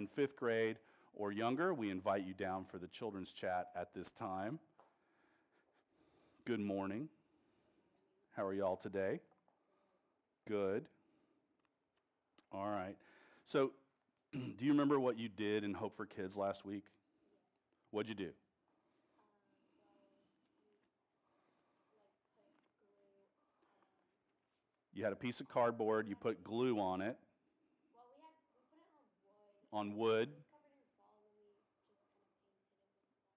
in 0.00 0.06
fifth 0.06 0.34
grade 0.34 0.76
or 1.14 1.30
younger, 1.30 1.74
we 1.74 1.90
invite 1.90 2.26
you 2.26 2.32
down 2.32 2.64
for 2.64 2.78
the 2.78 2.86
children's 2.88 3.32
chat 3.32 3.68
at 3.76 3.92
this 3.94 4.10
time. 4.12 4.58
Good 6.46 6.58
morning. 6.58 7.08
How 8.34 8.46
are 8.46 8.54
y'all 8.54 8.76
today? 8.76 9.20
Good. 10.48 10.86
All 12.50 12.70
right. 12.70 12.96
So, 13.44 13.72
do 14.32 14.54
you 14.60 14.70
remember 14.70 14.98
what 14.98 15.18
you 15.18 15.28
did 15.28 15.64
in 15.64 15.74
Hope 15.74 15.96
for 15.98 16.06
Kids 16.06 16.34
last 16.34 16.64
week? 16.64 16.84
What'd 17.90 18.08
you 18.08 18.14
do? 18.14 18.30
You 24.94 25.04
had 25.04 25.12
a 25.12 25.16
piece 25.16 25.40
of 25.40 25.48
cardboard, 25.48 26.08
you 26.08 26.16
put 26.16 26.42
glue 26.42 26.80
on 26.80 27.02
it, 27.02 27.18
painted 29.72 29.96
wood. 29.96 30.28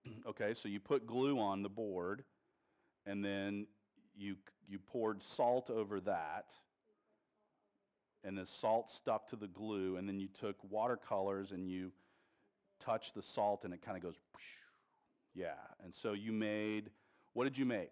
Okay, 0.28 0.54
so 0.54 0.68
you 0.68 0.82
put 0.82 1.08
glue 1.08 1.40
on 1.40 1.64
the 1.64 1.70
board, 1.70 2.24
and 3.06 3.24
then 3.24 3.68
you 4.16 4.36
you 4.68 4.80
poured 4.80 5.22
salt 5.22 5.70
over 5.70 6.02
that, 6.02 6.52
and 8.24 8.38
the 8.38 8.46
salt 8.46 8.92
stuck 8.92 9.30
to 9.30 9.38
the 9.38 9.48
glue, 9.48 9.96
and 9.98 10.08
then 10.08 10.20
you 10.20 10.28
took 10.28 10.58
watercolors 10.70 11.52
and 11.52 11.70
you 11.70 11.92
touch 12.82 13.14
the 13.14 13.22
salt, 13.22 13.64
and 13.64 13.74
it 13.74 13.82
kind 13.82 13.96
of 13.98 14.04
goes, 14.04 14.16
yeah. 15.34 15.54
And 15.84 15.94
so 15.94 16.14
you 16.14 16.32
made, 16.32 16.90
what 17.34 17.46
did 17.46 17.58
you 17.58 17.66
make? 17.66 17.92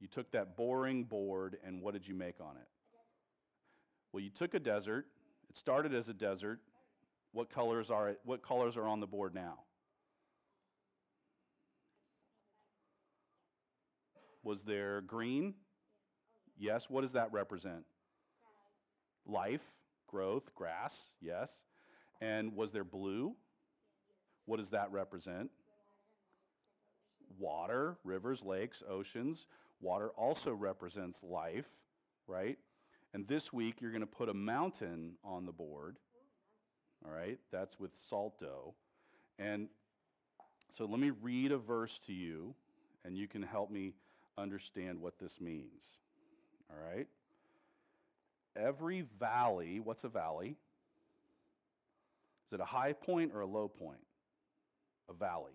You 0.00 0.08
took 0.08 0.30
that 0.32 0.56
boring 0.56 1.04
board, 1.04 1.58
and 1.64 1.80
what 1.80 1.94
did 1.94 2.06
you 2.06 2.14
make 2.14 2.40
on 2.40 2.56
it? 2.56 2.68
Well, 4.12 4.22
you 4.22 4.30
took 4.30 4.54
a 4.54 4.60
desert. 4.60 5.06
It 5.48 5.56
started 5.56 5.94
as 5.94 6.08
a 6.08 6.14
desert. 6.14 6.60
What 7.32 7.50
colors 7.50 7.90
are 7.90 8.16
what 8.24 8.42
colors 8.42 8.76
are 8.76 8.86
on 8.86 9.00
the 9.00 9.06
board 9.06 9.34
now? 9.34 9.60
Was 14.44 14.62
there 14.62 15.00
green? 15.00 15.54
Yes. 16.58 16.90
What 16.90 17.02
does 17.02 17.12
that 17.12 17.32
represent? 17.32 17.84
Life, 19.26 19.62
growth, 20.06 20.54
grass. 20.54 20.96
Yes. 21.20 21.50
And 22.20 22.54
was 22.54 22.72
there 22.72 22.84
blue? 22.84 23.34
What 24.44 24.58
does 24.58 24.70
that 24.70 24.90
represent? 24.92 25.50
Water, 27.38 27.96
rivers, 28.04 28.42
lakes, 28.44 28.82
oceans. 28.88 29.46
Water 29.80 30.10
also 30.10 30.52
represents 30.52 31.22
life, 31.22 31.68
right? 32.26 32.58
And 33.14 33.26
this 33.26 33.52
week 33.52 33.80
you're 33.80 33.90
going 33.90 34.00
to 34.00 34.06
put 34.06 34.28
a 34.28 34.34
mountain 34.34 35.12
on 35.24 35.46
the 35.46 35.52
board. 35.52 35.96
All 37.04 37.12
right? 37.12 37.38
That's 37.50 37.78
with 37.78 37.90
salt 38.08 38.38
dough. 38.38 38.74
And 39.38 39.68
so 40.76 40.84
let 40.84 41.00
me 41.00 41.10
read 41.10 41.52
a 41.52 41.58
verse 41.58 41.98
to 42.06 42.12
you, 42.12 42.54
and 43.04 43.16
you 43.16 43.28
can 43.28 43.42
help 43.42 43.70
me 43.70 43.94
understand 44.38 45.00
what 45.00 45.18
this 45.18 45.40
means. 45.40 45.84
All 46.70 46.76
right? 46.90 47.06
Every 48.56 49.06
valley, 49.18 49.80
what's 49.80 50.04
a 50.04 50.08
valley? 50.08 50.56
Is 52.46 52.54
it 52.54 52.60
a 52.60 52.66
high 52.66 52.92
point 52.92 53.32
or 53.34 53.40
a 53.40 53.46
low 53.46 53.68
point? 53.68 54.04
A 55.08 55.14
valley. 55.14 55.52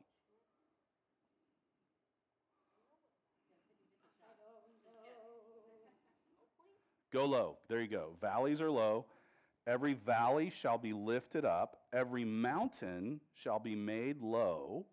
Go 7.13 7.25
low. 7.25 7.57
There 7.69 7.81
you 7.81 7.87
go. 7.87 8.11
Valleys 8.19 8.59
are 8.61 8.69
low. 8.69 9.05
Every 9.67 9.95
valley 9.95 10.49
shall 10.49 10.77
be 10.77 10.93
lifted 10.93 11.43
up, 11.43 11.81
every 11.91 12.23
mountain 12.23 13.19
shall 13.33 13.59
be 13.59 13.75
made 13.75 14.21
low. 14.21 14.85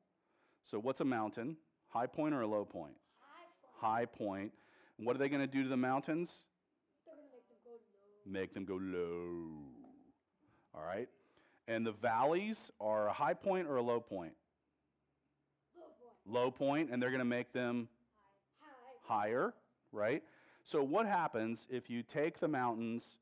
So, 0.64 0.80
what's 0.80 1.00
a 1.00 1.04
mountain? 1.04 1.56
High 1.88 2.06
point 2.06 2.34
or 2.34 2.40
a 2.40 2.46
low 2.46 2.64
point? 2.64 2.94
High 3.20 3.44
point. 3.78 3.94
High 4.00 4.06
point. 4.06 4.52
What 4.96 5.14
are 5.14 5.18
they 5.20 5.28
going 5.28 5.42
to 5.42 5.46
do 5.46 5.62
to 5.62 5.68
the 5.68 5.76
mountains? 5.76 6.32
They're 7.06 7.14
make 8.26 8.52
them 8.52 8.64
go 8.64 8.74
low. 8.74 8.80
Make 8.80 8.90
them 8.90 8.98
go 8.98 8.98
low. 8.98 9.48
All 10.74 10.84
right? 10.84 11.08
And 11.68 11.86
the 11.86 11.92
valleys 11.92 12.72
are 12.80 13.08
a 13.08 13.12
high 13.12 13.34
point 13.34 13.68
or 13.68 13.76
a 13.76 13.82
low 13.82 14.00
point? 14.00 14.32
Low 15.76 15.84
point. 15.84 16.34
Low 16.34 16.50
point, 16.50 16.90
and 16.90 17.00
they're 17.00 17.10
going 17.10 17.20
to 17.20 17.24
make 17.24 17.52
them 17.52 17.88
High. 19.06 19.14
higher, 19.14 19.54
right? 19.92 20.24
So, 20.64 20.82
what 20.82 21.06
happens 21.06 21.68
if 21.70 21.88
you 21.88 22.02
take 22.02 22.40
the 22.40 22.48
mountains 22.48 23.18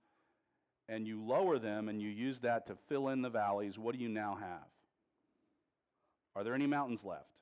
and 0.93 1.07
you 1.07 1.23
lower 1.23 1.59
them 1.59 1.89
and 1.89 2.03
you 2.03 2.11
use 2.11 2.41
that 2.41 2.67
to 2.67 2.77
fill 2.89 3.09
in 3.09 3.23
the 3.23 3.31
valleys? 3.31 3.79
What 3.79 3.97
do 3.97 4.03
you 4.03 4.11
now 4.11 4.37
have? 4.39 4.69
Are 6.37 6.45
there 6.45 6.55
any 6.55 6.67
mountains 6.67 7.03
left? 7.03 7.33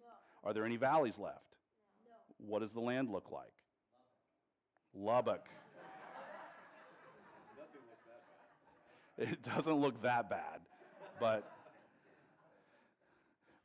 No. 0.00 0.48
Are 0.48 0.52
there 0.52 0.64
any 0.64 0.76
valleys 0.76 1.16
left? 1.16 1.54
No. 2.04 2.46
What 2.48 2.60
does 2.60 2.72
the 2.72 2.80
land 2.80 3.08
look 3.08 3.30
like? 3.30 3.52
Lubbock. 4.94 5.46
It 9.16 9.42
doesn't 9.42 9.74
look 9.74 10.02
that 10.02 10.30
bad, 10.30 10.60
but 11.18 11.50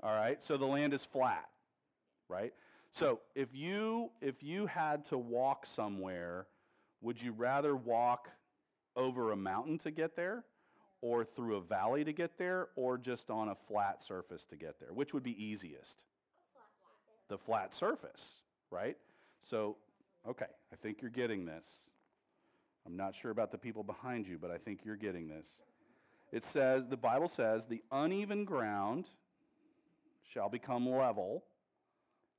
all 0.01 0.15
right. 0.15 0.41
So 0.41 0.57
the 0.57 0.65
land 0.65 0.95
is 0.95 1.05
flat, 1.05 1.47
right? 2.27 2.53
So 2.91 3.19
if 3.35 3.49
you 3.53 4.09
if 4.19 4.41
you 4.41 4.65
had 4.65 5.05
to 5.05 5.17
walk 5.17 5.67
somewhere, 5.67 6.47
would 7.01 7.21
you 7.21 7.33
rather 7.33 7.75
walk 7.75 8.29
over 8.95 9.31
a 9.31 9.35
mountain 9.35 9.77
to 9.79 9.91
get 9.91 10.15
there, 10.15 10.43
or 11.01 11.25
through 11.25 11.57
a 11.57 11.61
valley 11.61 12.03
to 12.03 12.13
get 12.13 12.37
there, 12.37 12.69
or 12.75 12.97
just 12.97 13.29
on 13.29 13.49
a 13.49 13.55
flat 13.67 14.01
surface 14.01 14.45
to 14.45 14.55
get 14.55 14.79
there? 14.79 14.93
Which 14.93 15.13
would 15.13 15.23
be 15.23 15.43
easiest? 15.43 15.99
The 17.29 17.37
flat 17.37 17.73
surface, 17.73 18.39
right? 18.71 18.97
So, 19.41 19.77
okay, 20.27 20.45
I 20.71 20.75
think 20.75 21.01
you're 21.01 21.11
getting 21.11 21.45
this. 21.45 21.65
I'm 22.85 22.95
not 22.95 23.15
sure 23.15 23.31
about 23.31 23.51
the 23.51 23.57
people 23.57 23.83
behind 23.83 24.27
you, 24.27 24.37
but 24.37 24.51
I 24.51 24.57
think 24.57 24.81
you're 24.83 24.95
getting 24.95 25.27
this. 25.27 25.47
It 26.31 26.43
says, 26.43 26.87
the 26.89 26.97
Bible 26.97 27.27
says, 27.27 27.65
the 27.65 27.81
uneven 27.91 28.43
ground 28.43 29.05
shall 30.33 30.49
become 30.49 30.89
level, 30.89 31.43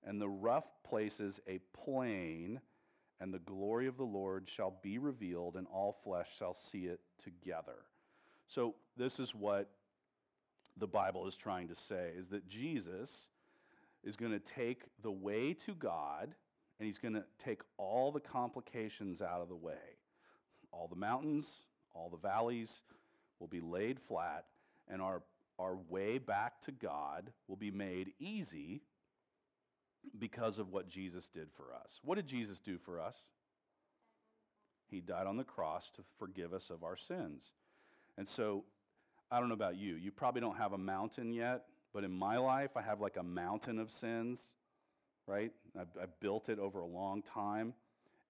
and 0.07 0.21
the 0.21 0.29
rough 0.29 0.67
places 0.89 1.41
a 1.47 1.61
plain, 1.73 2.61
and 3.21 3.33
the 3.33 3.39
glory 3.39 3.87
of 3.87 3.97
the 3.97 4.05
Lord 4.05 4.49
shall 4.49 4.79
be 4.83 4.99
revealed, 4.99 5.57
and 5.57 5.67
all 5.73 5.97
flesh 6.05 6.29
shall 6.39 6.55
see 6.55 6.87
it 6.87 7.01
together. 7.23 7.77
So, 8.47 8.75
this 8.97 9.19
is 9.19 9.35
what 9.35 9.71
the 10.77 10.87
Bible 10.87 11.27
is 11.27 11.37
trying 11.37 11.69
to 11.69 11.75
say 11.75 12.11
is 12.19 12.29
that 12.29 12.49
Jesus 12.49 13.29
is 14.03 14.17
going 14.17 14.33
to 14.33 14.41
take 14.41 14.83
the 15.03 15.11
way 15.11 15.55
to 15.67 15.75
God 15.75 16.35
and 16.79 16.87
he's 16.87 16.99
going 16.99 17.15
to 17.15 17.25
take 17.43 17.63
all 17.77 18.11
the 18.11 18.21
complications 18.21 19.23
out 19.23 19.41
of 19.41 19.49
the 19.49 19.57
way. 19.57 19.99
All 20.73 20.89
the 20.89 20.97
mountains, 20.97 21.47
all 21.95 22.11
the 22.11 22.17
valleys 22.17 22.83
will 23.39 23.47
be 23.47 23.61
laid 23.61 24.01
flat, 24.01 24.45
and 24.89 25.01
our, 25.01 25.23
our 25.59 25.77
way 25.89 26.19
back 26.19 26.61
to 26.63 26.73
God 26.73 27.31
will 27.47 27.57
be 27.57 27.71
made 27.71 28.13
easy 28.19 28.83
because 30.19 30.59
of 30.59 30.73
what 30.73 30.89
Jesus 30.89 31.29
did 31.29 31.49
for 31.57 31.75
us. 31.75 32.01
What 32.03 32.17
did 32.17 32.27
Jesus 32.27 32.61
do 32.61 32.79
for 32.79 33.01
us? 33.01 33.17
He 34.91 35.01
died 35.01 35.27
on 35.27 35.37
the 35.37 35.45
cross 35.45 35.91
to 35.97 36.03
forgive 36.19 36.53
us 36.53 36.71
of 36.71 36.85
our 36.85 36.97
sins. 36.97 37.53
And 38.17 38.29
so, 38.29 38.65
I 39.31 39.41
don't 39.41 39.49
know 39.49 39.55
about 39.55 39.77
you. 39.77 39.97
You 39.97 40.13
probably 40.13 40.41
don't 40.41 40.57
have 40.57 40.73
a 40.73 40.79
mountain 40.79 41.33
yet, 41.33 41.65
but 41.93 42.05
in 42.05 42.13
my 42.13 42.37
life, 42.37 42.71
I 42.77 42.83
have 42.83 43.01
like 43.01 43.17
a 43.17 43.23
mountain 43.23 43.79
of 43.79 43.91
sins, 43.91 44.41
right? 45.27 45.51
I've, 45.79 45.89
I've 46.01 46.21
built 46.21 46.49
it 46.49 46.59
over 46.59 46.81
a 46.81 46.87
long 46.87 47.23
time, 47.23 47.75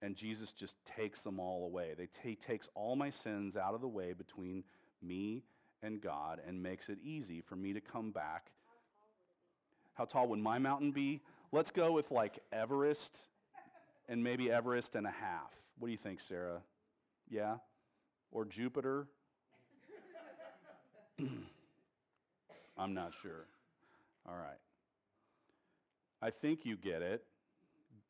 and 0.01 0.17
Jesus 0.17 0.53
just 0.53 0.77
takes 0.97 1.21
them 1.23 1.41
all 1.41 1.65
away. 1.67 1.93
They 1.97 2.07
ta- 2.07 2.21
he 2.23 2.37
takes 2.37 2.69
all 2.75 2.97
my 2.97 3.11
sins 3.11 3.57
out 3.57 3.75
of 3.75 3.81
the 3.81 3.89
way 3.89 4.13
between 4.13 4.65
me 5.03 5.43
and 5.83 6.01
God 6.01 6.41
and 6.47 6.63
makes 6.63 6.89
it 6.89 6.99
easy 7.05 7.41
for 7.41 7.57
me 7.57 7.73
to 7.75 7.81
come 7.81 8.11
back. 8.11 8.51
How 9.95 10.05
tall 10.05 10.29
would 10.29 10.39
my 10.39 10.59
mountain 10.59 10.91
be? 10.91 11.21
Let's 11.53 11.71
go 11.71 11.93
with 11.93 12.11
like 12.11 12.39
Everest 12.53 13.17
and 14.09 14.23
maybe 14.23 14.51
Everest 14.51 14.95
and 14.95 15.07
a 15.07 15.11
half. 15.11 15.53
What 15.79 15.89
do 15.89 15.93
you 15.93 15.99
think, 15.99 16.21
Sarah? 16.21 16.63
Yeah? 17.31 17.57
Or 18.33 18.45
Jupiter? 18.45 19.07
I'm 22.77 22.95
not 22.95 23.13
sure. 23.23 23.47
All 24.27 24.35
right. 24.35 24.59
I 26.21 26.31
think 26.31 26.65
you 26.65 26.77
get 26.77 27.03
it. 27.03 27.25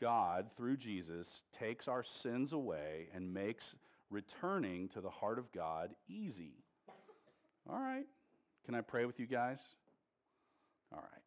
God, 0.01 0.47
through 0.57 0.77
Jesus, 0.77 1.43
takes 1.59 1.89
our 1.89 2.03
sins 2.03 2.53
away 2.53 3.09
and 3.15 3.33
makes 3.33 3.75
returning 4.11 4.89
to 4.89 5.01
the 5.01 5.11
heart 5.11 5.39
of 5.39 5.53
God 5.53 5.91
easy. 6.09 6.65
All 7.69 7.79
right. 7.79 8.07
Can 8.65 8.75
I 8.75 8.81
pray 8.81 9.05
with 9.05 9.21
you 9.21 9.27
guys? 9.27 9.59
All 10.93 11.01
right. 11.01 11.24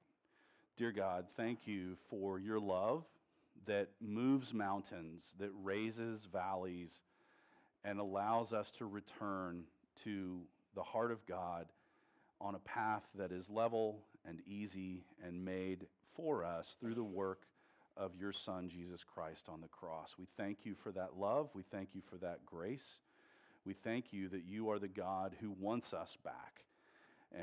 Dear 0.78 0.92
God, 0.92 1.26
thank 1.36 1.66
you 1.66 1.96
for 2.08 2.38
your 2.38 2.60
love 2.60 3.04
that 3.66 3.90
moves 4.00 4.54
mountains, 4.54 5.24
that 5.40 5.50
raises 5.64 6.28
valleys, 6.32 7.02
and 7.84 8.00
allows 8.00 8.54
us 8.54 8.70
to 8.78 8.86
return 8.86 9.64
to 10.04 10.40
the 10.76 10.84
heart 10.84 11.12
of 11.12 11.26
God 11.26 11.66
on 12.40 12.54
a 12.54 12.60
path 12.60 13.02
that 13.16 13.32
is 13.32 13.50
level 13.50 14.04
and 14.24 14.40
easy 14.46 15.04
and 15.26 15.44
made 15.44 15.88
for 16.16 16.46
us 16.46 16.76
through 16.80 16.94
the 16.94 17.04
work 17.04 17.48
of 17.98 18.12
your 18.16 18.32
Son, 18.32 18.70
Jesus 18.70 19.04
Christ, 19.04 19.46
on 19.50 19.62
the 19.62 19.68
cross. 19.68 20.14
We 20.20 20.28
thank 20.38 20.60
you 20.64 20.76
for 20.76 20.92
that 20.92 21.18
love. 21.18 21.50
We 21.56 21.64
thank 21.72 21.96
you 21.96 22.02
for 22.08 22.18
that 22.18 22.46
grace. 22.46 23.00
We 23.66 23.74
thank 23.74 24.14
you 24.14 24.30
that 24.30 24.46
you 24.46 24.70
are 24.70 24.78
the 24.78 24.88
God 24.88 25.34
who 25.42 25.56
wants 25.60 25.92
us 25.92 26.16
back. 26.24 26.67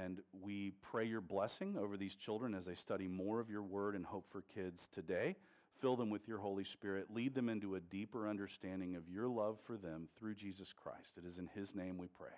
And 0.03 0.21
we 0.43 0.73
pray 0.83 1.05
your 1.05 1.21
blessing 1.21 1.77
over 1.79 1.97
these 1.97 2.17
children 2.17 2.55
as 2.55 2.65
they 2.65 2.75
study 2.75 3.07
more 3.07 3.39
of 3.41 3.49
your 3.49 3.63
word 3.63 3.95
and 3.95 4.05
hope 4.05 4.27
for 4.31 4.43
kids 4.55 4.89
today. 4.93 5.37
Fill 5.81 5.97
them 5.97 6.11
with 6.11 6.27
your 6.27 6.39
Holy 6.39 6.65
Spirit. 6.65 7.07
Lead 7.15 7.35
them 7.35 7.49
into 7.49 7.77
a 7.77 7.81
deeper 7.81 8.29
understanding 8.29 8.97
of 8.97 9.09
your 9.09 9.29
love 9.29 9.59
for 9.67 9.77
them 9.77 10.09
through 10.19 10.35
Jesus 10.35 10.73
Christ. 10.73 11.17
It 11.17 11.25
is 11.29 11.39
in 11.39 11.49
his 11.55 11.75
name 11.75 11.99
we 11.99 12.09
pray. 12.09 12.35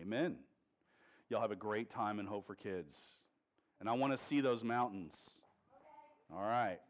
Amen. 0.00 0.36
Y'all 1.28 1.40
have 1.40 1.50
a 1.50 1.56
great 1.56 1.90
time 1.90 2.18
in 2.18 2.26
Hope 2.26 2.46
for 2.46 2.54
Kids. 2.54 2.96
And 3.80 3.88
I 3.88 3.92
want 3.92 4.18
to 4.18 4.24
see 4.24 4.40
those 4.40 4.64
mountains. 4.64 5.14
All 6.32 6.42
right. 6.42 6.80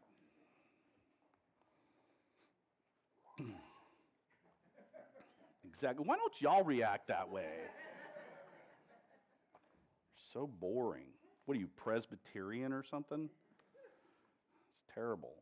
exactly. 5.67 6.05
Why 6.07 6.15
don't 6.15 6.41
y'all 6.41 6.63
react 6.63 7.09
that 7.09 7.29
way? 7.29 7.45
So 10.35 10.47
boring. 10.59 11.05
What 11.45 11.55
are 11.55 11.59
you, 11.61 11.69
Presbyterian 11.77 12.73
or 12.73 12.83
something? 12.83 13.29
It's 13.29 14.93
terrible. 14.93 15.33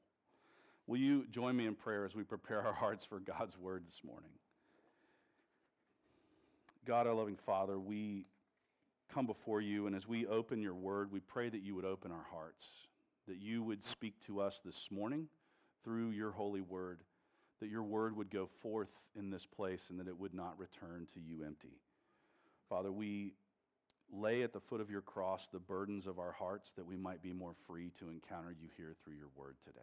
Will 0.85 0.99
you 0.99 1.25
join 1.31 1.55
me 1.55 1.65
in 1.65 1.73
prayer 1.73 2.05
as 2.05 2.13
we 2.13 2.23
prepare 2.23 2.61
our 2.61 2.73
hearts 2.73 3.03
for 3.03 3.19
God's 3.19 3.57
word 3.57 3.85
this 3.87 4.01
morning? 4.05 4.29
God, 6.85 7.07
our 7.07 7.13
loving 7.13 7.37
Father, 7.43 7.79
we 7.79 8.27
come 9.11 9.25
before 9.25 9.61
you, 9.61 9.87
and 9.87 9.95
as 9.95 10.07
we 10.07 10.27
open 10.27 10.61
your 10.61 10.75
word, 10.75 11.11
we 11.11 11.21
pray 11.21 11.49
that 11.49 11.63
you 11.63 11.73
would 11.73 11.85
open 11.85 12.11
our 12.11 12.25
hearts, 12.31 12.63
that 13.27 13.37
you 13.37 13.63
would 13.63 13.83
speak 13.83 14.13
to 14.27 14.41
us 14.41 14.61
this 14.63 14.89
morning 14.91 15.27
through 15.83 16.11
your 16.11 16.31
holy 16.31 16.61
word, 16.61 16.99
that 17.61 17.69
your 17.69 17.83
word 17.83 18.15
would 18.15 18.29
go 18.29 18.47
forth 18.61 18.89
in 19.15 19.31
this 19.31 19.45
place 19.45 19.85
and 19.89 19.99
that 19.99 20.07
it 20.07 20.19
would 20.19 20.35
not 20.35 20.59
return 20.59 21.07
to 21.15 21.19
you 21.19 21.43
empty. 21.45 21.79
Father, 22.69 22.91
we 22.91 23.33
lay 24.13 24.44
at 24.44 24.54
the 24.54 24.60
foot 24.60 24.80
of 24.80 24.92
your 24.92 25.01
cross 25.01 25.48
the 25.51 25.60
burdens 25.60 26.06
of 26.06 26.19
our 26.19 26.31
hearts 26.31 26.71
that 26.74 26.86
we 26.86 26.95
might 26.95 27.21
be 27.21 27.33
more 27.33 27.56
free 27.68 27.92
to 28.00 28.10
encounter 28.10 28.51
you 28.51 28.69
here 28.77 28.94
through 29.04 29.15
your 29.15 29.30
word 29.36 29.56
today. 29.63 29.80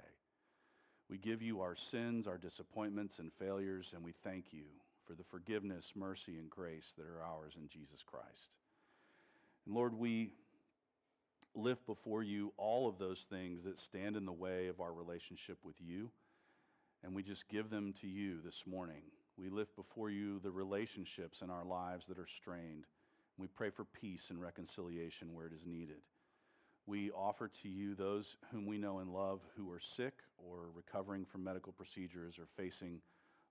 We 1.09 1.19
give 1.19 1.43
you 1.43 1.61
our 1.61 1.75
sins, 1.75 2.29
our 2.29 2.39
disappointments, 2.39 3.19
and 3.19 3.33
failures, 3.33 3.93
and 3.95 4.05
we 4.05 4.13
thank 4.23 4.53
you 4.53 4.65
for 5.05 5.15
the 5.15 5.25
forgiveness, 5.25 5.93
mercy, 5.97 6.39
and 6.39 6.49
grace 6.49 6.93
that 6.97 7.07
are 7.07 7.25
ours 7.25 7.55
in 7.57 7.69
Jesus 7.69 8.05
Christ. 8.07 8.55
And 9.67 9.75
Lord, 9.75 9.93
we 9.93 10.31
lift 11.57 11.85
before 11.85 12.23
you 12.23 12.53
all 12.57 12.89
of 12.89 12.99
those 12.99 13.27
things 13.29 13.65
that 13.65 13.77
stand 13.77 14.17
in 14.17 14.25
the 14.25 14.33
way 14.33 14.69
of 14.69 14.81
our 14.81 14.93
relationship 14.93 15.59
with 15.65 15.75
you, 15.81 16.11
and 17.03 17.13
we 17.13 17.25
just 17.25 17.49
give 17.49 17.71
them 17.71 17.93
to 18.01 18.07
you 18.07 18.41
this 18.45 18.63
morning. 18.65 19.03
We 19.37 19.49
lift 19.49 19.75
before 19.75 20.11
you 20.11 20.39
the 20.39 20.53
relationships 20.53 21.41
in 21.43 21.51
our 21.51 21.65
lives 21.65 22.07
that 22.07 22.19
are 22.19 22.29
strained. 22.41 22.85
We 23.39 23.47
pray 23.47 23.71
for 23.71 23.85
peace 23.85 24.27
and 24.31 24.41
reconciliation 24.41 25.35
where 25.35 25.47
it 25.47 25.53
is 25.53 25.65
needed. 25.65 26.03
We 26.87 27.11
offer 27.11 27.51
to 27.63 27.69
you 27.69 27.95
those 27.95 28.37
whom 28.51 28.67
we 28.67 28.79
know 28.79 28.99
and 28.99 29.13
love 29.13 29.41
who 29.57 29.71
are 29.71 29.81
sick 29.81 30.15
or 30.37 30.71
recovering 30.75 31.25
from 31.25 31.45
medical 31.45 31.73
procedures 31.73 32.39
or 32.39 32.47
facing 32.57 33.01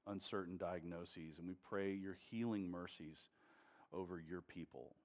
uncertain 0.07 0.57
diagnoses. 0.57 1.37
And 1.37 1.47
we 1.47 1.55
pray 1.69 1.93
your 1.93 2.17
healing 2.29 2.69
mercies 2.69 3.17
over 3.93 4.19
your 4.19 4.41
people. 4.41 4.95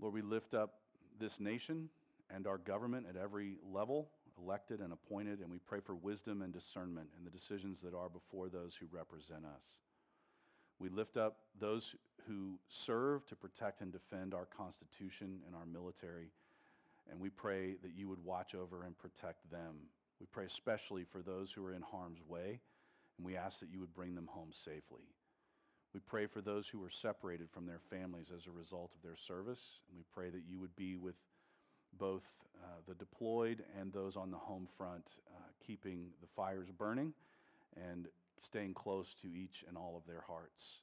Lord, 0.00 0.14
we 0.14 0.22
lift 0.22 0.54
up 0.54 0.74
this 1.20 1.38
nation 1.38 1.88
and 2.34 2.46
our 2.46 2.58
government 2.58 3.06
at 3.08 3.16
every 3.16 3.58
level, 3.70 4.08
elected 4.38 4.80
and 4.80 4.92
appointed, 4.92 5.40
and 5.40 5.50
we 5.50 5.58
pray 5.58 5.80
for 5.80 5.94
wisdom 5.94 6.42
and 6.42 6.52
discernment 6.52 7.08
in 7.18 7.24
the 7.24 7.30
decisions 7.30 7.80
that 7.82 7.94
are 7.94 8.08
before 8.08 8.48
those 8.48 8.74
who 8.74 8.86
represent 8.90 9.44
us. 9.44 9.78
We 10.78 10.88
lift 10.88 11.16
up 11.16 11.36
those 11.60 11.94
who 12.26 12.58
serve 12.68 13.26
to 13.26 13.36
protect 13.36 13.80
and 13.80 13.92
defend 13.92 14.34
our 14.34 14.46
Constitution 14.46 15.40
and 15.46 15.54
our 15.54 15.66
military, 15.66 16.30
and 17.10 17.20
we 17.20 17.30
pray 17.30 17.74
that 17.82 17.92
you 17.96 18.08
would 18.08 18.24
watch 18.24 18.54
over 18.54 18.84
and 18.84 18.96
protect 18.98 19.50
them. 19.50 19.74
We 20.20 20.26
pray 20.26 20.44
especially 20.44 21.04
for 21.04 21.20
those 21.20 21.50
who 21.52 21.64
are 21.64 21.74
in 21.74 21.82
harm's 21.82 22.20
way, 22.26 22.60
and 23.16 23.26
we 23.26 23.36
ask 23.36 23.60
that 23.60 23.70
you 23.72 23.80
would 23.80 23.94
bring 23.94 24.14
them 24.14 24.28
home 24.28 24.50
safely. 24.52 25.02
We 25.94 26.00
pray 26.00 26.26
for 26.26 26.40
those 26.40 26.68
who 26.68 26.82
are 26.84 26.90
separated 26.90 27.50
from 27.50 27.66
their 27.66 27.80
families 27.90 28.32
as 28.34 28.46
a 28.46 28.50
result 28.50 28.92
of 28.94 29.02
their 29.02 29.16
service, 29.16 29.80
and 29.88 29.98
we 29.98 30.04
pray 30.14 30.30
that 30.30 30.44
you 30.48 30.58
would 30.58 30.74
be 30.76 30.96
with 30.96 31.16
both 31.98 32.22
uh, 32.62 32.66
the 32.86 32.94
deployed 32.94 33.64
and 33.78 33.92
those 33.92 34.16
on 34.16 34.30
the 34.30 34.36
home 34.36 34.66
front, 34.78 35.04
uh, 35.34 35.40
keeping 35.66 36.06
the 36.20 36.28
fires 36.34 36.70
burning 36.70 37.12
and 37.76 38.08
staying 38.44 38.74
close 38.74 39.14
to 39.22 39.28
each 39.28 39.64
and 39.68 39.76
all 39.76 39.96
of 39.96 40.06
their 40.06 40.24
hearts. 40.26 40.80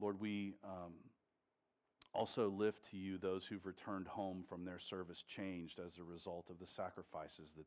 Lord, 0.00 0.20
we 0.20 0.54
um, 0.64 0.92
also 2.12 2.48
lift 2.48 2.90
to 2.90 2.96
you 2.96 3.18
those 3.18 3.44
who've 3.44 3.66
returned 3.66 4.06
home 4.06 4.44
from 4.48 4.64
their 4.64 4.78
service 4.78 5.22
changed 5.22 5.80
as 5.84 5.98
a 5.98 6.04
result 6.04 6.46
of 6.48 6.58
the 6.58 6.66
sacrifices 6.66 7.50
that 7.56 7.66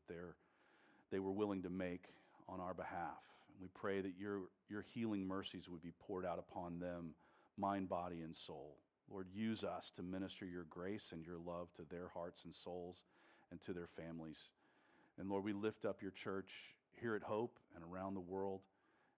they 1.10 1.18
were 1.18 1.32
willing 1.32 1.62
to 1.62 1.70
make 1.70 2.06
on 2.48 2.60
our 2.60 2.74
behalf. 2.74 3.22
And 3.52 3.60
we 3.60 3.68
pray 3.74 4.00
that 4.00 4.14
your, 4.18 4.42
your 4.68 4.82
healing 4.94 5.26
mercies 5.26 5.68
would 5.68 5.82
be 5.82 5.92
poured 6.06 6.24
out 6.24 6.38
upon 6.38 6.78
them, 6.78 7.10
mind, 7.56 7.88
body, 7.88 8.22
and 8.22 8.34
soul. 8.34 8.76
Lord, 9.10 9.26
use 9.34 9.64
us 9.64 9.90
to 9.96 10.02
minister 10.02 10.44
your 10.44 10.66
grace 10.68 11.10
and 11.12 11.24
your 11.24 11.38
love 11.38 11.68
to 11.76 11.82
their 11.90 12.08
hearts 12.12 12.42
and 12.44 12.54
souls 12.54 12.96
and 13.50 13.60
to 13.62 13.72
their 13.72 13.88
families. 13.96 14.38
And 15.18 15.28
Lord, 15.28 15.44
we 15.44 15.52
lift 15.52 15.84
up 15.84 16.02
your 16.02 16.10
church 16.10 16.50
here 17.00 17.14
at 17.14 17.22
Hope 17.22 17.58
and 17.74 17.84
around 17.84 18.14
the 18.14 18.20
world, 18.20 18.60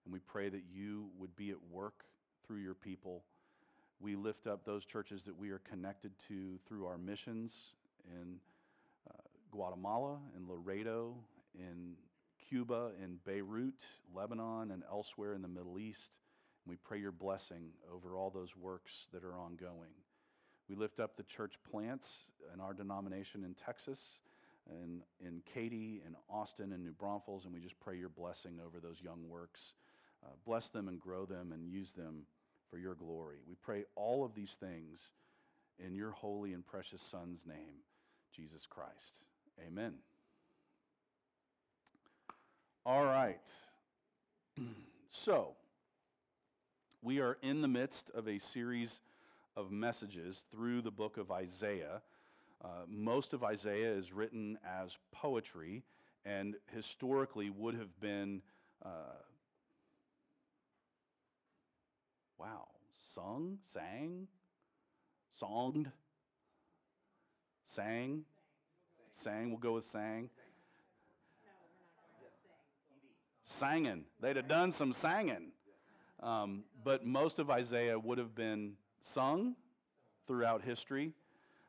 and 0.05 0.13
we 0.13 0.19
pray 0.19 0.49
that 0.49 0.63
you 0.73 1.09
would 1.17 1.35
be 1.35 1.51
at 1.51 1.57
work 1.71 2.05
through 2.45 2.57
your 2.57 2.73
people. 2.73 3.23
We 3.99 4.15
lift 4.15 4.47
up 4.47 4.65
those 4.65 4.85
churches 4.85 5.23
that 5.23 5.37
we 5.37 5.51
are 5.51 5.59
connected 5.59 6.11
to 6.27 6.57
through 6.67 6.85
our 6.85 6.97
missions 6.97 7.53
in 8.05 8.37
uh, 9.09 9.13
Guatemala, 9.51 10.17
in 10.35 10.47
Laredo, 10.47 11.15
in 11.55 11.93
Cuba, 12.49 12.91
in 13.03 13.19
Beirut, 13.25 13.79
Lebanon, 14.13 14.71
and 14.71 14.83
elsewhere 14.89 15.33
in 15.33 15.41
the 15.41 15.47
Middle 15.47 15.77
East. 15.77 16.09
And 16.65 16.71
we 16.71 16.77
pray 16.77 16.99
your 16.99 17.11
blessing 17.11 17.69
over 17.93 18.17
all 18.17 18.29
those 18.29 18.55
works 18.55 19.07
that 19.13 19.23
are 19.23 19.37
ongoing. 19.37 19.93
We 20.67 20.75
lift 20.75 20.99
up 20.99 21.15
the 21.15 21.23
church 21.23 21.55
plants 21.69 22.07
in 22.53 22.59
our 22.59 22.73
denomination 22.73 23.43
in 23.43 23.53
Texas, 23.53 24.19
and 24.69 25.01
in 25.19 25.41
Katy, 25.53 26.01
and 26.05 26.15
Austin, 26.29 26.71
and 26.71 26.83
New 26.83 26.93
Braunfels, 26.93 27.45
and 27.45 27.53
we 27.53 27.59
just 27.59 27.79
pray 27.79 27.97
your 27.97 28.09
blessing 28.09 28.59
over 28.65 28.79
those 28.79 29.01
young 29.01 29.27
works. 29.27 29.73
Uh, 30.23 30.29
bless 30.45 30.69
them 30.69 30.87
and 30.87 30.99
grow 30.99 31.25
them 31.25 31.51
and 31.51 31.67
use 31.67 31.91
them 31.93 32.23
for 32.69 32.77
your 32.77 32.95
glory. 32.95 33.37
We 33.47 33.55
pray 33.55 33.85
all 33.95 34.23
of 34.23 34.35
these 34.35 34.55
things 34.59 34.99
in 35.79 35.95
your 35.95 36.11
holy 36.11 36.53
and 36.53 36.65
precious 36.65 37.01
Son's 37.01 37.45
name, 37.45 37.83
Jesus 38.35 38.65
Christ. 38.69 39.23
Amen. 39.67 39.95
All 42.85 43.05
right. 43.05 43.47
so, 45.09 45.55
we 47.01 47.19
are 47.19 47.37
in 47.41 47.61
the 47.61 47.67
midst 47.67 48.09
of 48.13 48.27
a 48.27 48.39
series 48.39 49.01
of 49.55 49.71
messages 49.71 50.45
through 50.51 50.81
the 50.81 50.91
book 50.91 51.17
of 51.17 51.31
Isaiah. 51.31 52.01
Uh, 52.63 52.67
most 52.87 53.33
of 53.33 53.43
Isaiah 53.43 53.93
is 53.93 54.13
written 54.13 54.57
as 54.65 54.97
poetry 55.11 55.83
and 56.25 56.55
historically 56.73 57.49
would 57.49 57.75
have 57.75 57.99
been, 57.99 58.41
uh, 58.85 59.17
wow, 62.41 62.67
sung, 63.13 63.59
sang, 63.71 64.27
songed, 65.39 65.91
sang, 67.63 68.23
sang, 69.21 69.51
we'll 69.51 69.59
go 69.59 69.73
with 69.73 69.85
sang. 69.85 70.27
Sanging. 73.43 74.05
They'd 74.19 74.37
have 74.37 74.47
done 74.47 74.71
some 74.71 74.91
sanging. 74.91 75.51
Um, 76.23 76.63
but 76.83 77.05
most 77.05 77.37
of 77.37 77.51
Isaiah 77.51 77.99
would 77.99 78.17
have 78.17 78.33
been 78.33 78.73
sung 79.01 79.55
throughout 80.25 80.63
history, 80.63 81.13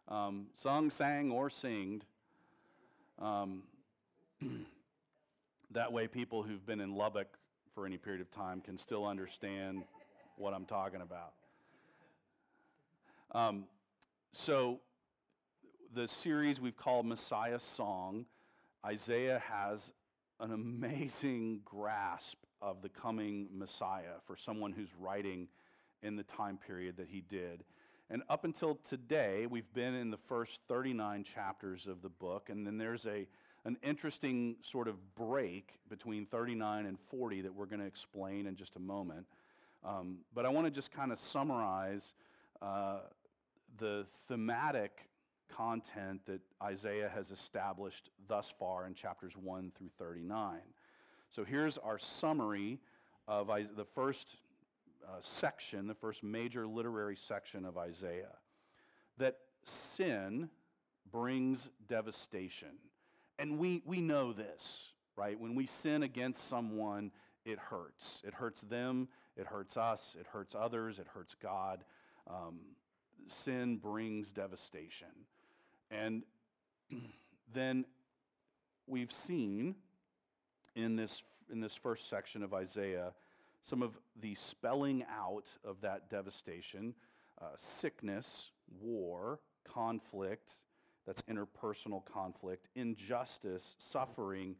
um, 0.08 0.46
sung, 0.54 0.90
sang, 0.90 1.30
or 1.30 1.50
singed. 1.50 2.06
Um, 3.18 3.64
that 5.72 5.92
way, 5.92 6.06
people 6.06 6.42
who've 6.42 6.64
been 6.64 6.80
in 6.80 6.94
Lubbock 6.94 7.28
for 7.74 7.84
any 7.84 7.98
period 7.98 8.22
of 8.22 8.30
time 8.30 8.62
can 8.62 8.78
still 8.78 9.06
understand 9.06 9.84
what 10.36 10.54
I'm 10.54 10.64
talking 10.64 11.00
about. 11.00 11.32
Um, 13.32 13.64
so, 14.32 14.80
the 15.94 16.08
series 16.08 16.60
we've 16.60 16.76
called 16.76 17.06
Messiah 17.06 17.58
Song, 17.58 18.26
Isaiah 18.84 19.42
has 19.50 19.92
an 20.40 20.52
amazing 20.52 21.60
grasp 21.64 22.38
of 22.60 22.82
the 22.82 22.88
coming 22.88 23.48
Messiah 23.52 24.20
for 24.26 24.36
someone 24.36 24.72
who's 24.72 24.88
writing 24.98 25.48
in 26.02 26.16
the 26.16 26.22
time 26.22 26.58
period 26.58 26.96
that 26.96 27.08
he 27.08 27.20
did. 27.20 27.64
And 28.10 28.22
up 28.28 28.44
until 28.44 28.78
today, 28.88 29.46
we've 29.46 29.72
been 29.72 29.94
in 29.94 30.10
the 30.10 30.18
first 30.28 30.60
39 30.68 31.24
chapters 31.24 31.86
of 31.86 32.02
the 32.02 32.08
book, 32.08 32.50
and 32.50 32.66
then 32.66 32.76
there's 32.76 33.06
a, 33.06 33.26
an 33.64 33.78
interesting 33.82 34.56
sort 34.60 34.86
of 34.86 35.14
break 35.14 35.72
between 35.88 36.26
39 36.26 36.86
and 36.86 36.98
40 37.10 37.42
that 37.42 37.54
we're 37.54 37.66
going 37.66 37.80
to 37.80 37.86
explain 37.86 38.46
in 38.46 38.56
just 38.56 38.76
a 38.76 38.80
moment. 38.80 39.26
Um, 39.84 40.18
but 40.34 40.46
I 40.46 40.48
want 40.48 40.66
to 40.66 40.70
just 40.70 40.92
kind 40.92 41.12
of 41.12 41.18
summarize 41.18 42.12
uh, 42.60 43.00
the 43.78 44.06
thematic 44.28 45.08
content 45.56 46.20
that 46.26 46.40
Isaiah 46.62 47.10
has 47.12 47.30
established 47.30 48.10
thus 48.28 48.52
far 48.58 48.86
in 48.86 48.94
chapters 48.94 49.34
1 49.36 49.72
through 49.76 49.90
39. 49.98 50.58
So 51.30 51.44
here's 51.44 51.78
our 51.78 51.98
summary 51.98 52.78
of 53.26 53.48
the 53.76 53.84
first 53.94 54.36
uh, 55.06 55.16
section, 55.20 55.86
the 55.86 55.94
first 55.94 56.22
major 56.22 56.66
literary 56.66 57.16
section 57.16 57.64
of 57.64 57.76
Isaiah. 57.76 58.36
That 59.18 59.36
sin 59.64 60.48
brings 61.10 61.68
devastation. 61.88 62.76
And 63.38 63.58
we, 63.58 63.82
we 63.84 64.00
know 64.00 64.32
this, 64.32 64.92
right? 65.16 65.38
When 65.38 65.54
we 65.54 65.66
sin 65.66 66.02
against 66.02 66.48
someone, 66.48 67.10
it 67.44 67.58
hurts. 67.58 68.22
It 68.24 68.34
hurts 68.34 68.60
them, 68.62 69.08
it 69.36 69.46
hurts 69.46 69.76
us, 69.76 70.16
it 70.18 70.26
hurts 70.26 70.54
others, 70.58 70.98
it 70.98 71.06
hurts 71.14 71.34
God. 71.40 71.84
Um, 72.28 72.60
sin 73.28 73.76
brings 73.76 74.30
devastation. 74.30 75.08
And 75.90 76.22
then 77.52 77.84
we've 78.86 79.12
seen 79.12 79.76
in 80.74 80.96
this, 80.96 81.22
in 81.50 81.60
this 81.60 81.74
first 81.74 82.08
section 82.08 82.42
of 82.42 82.54
Isaiah 82.54 83.12
some 83.62 83.82
of 83.82 83.96
the 84.20 84.34
spelling 84.34 85.04
out 85.08 85.46
of 85.64 85.80
that 85.82 86.10
devastation 86.10 86.94
uh, 87.40 87.46
sickness, 87.56 88.50
war, 88.80 89.40
conflict, 89.64 90.52
that's 91.06 91.22
interpersonal 91.22 92.04
conflict, 92.04 92.68
injustice, 92.74 93.74
suffering, 93.78 94.54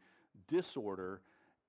disorder, 0.47 1.21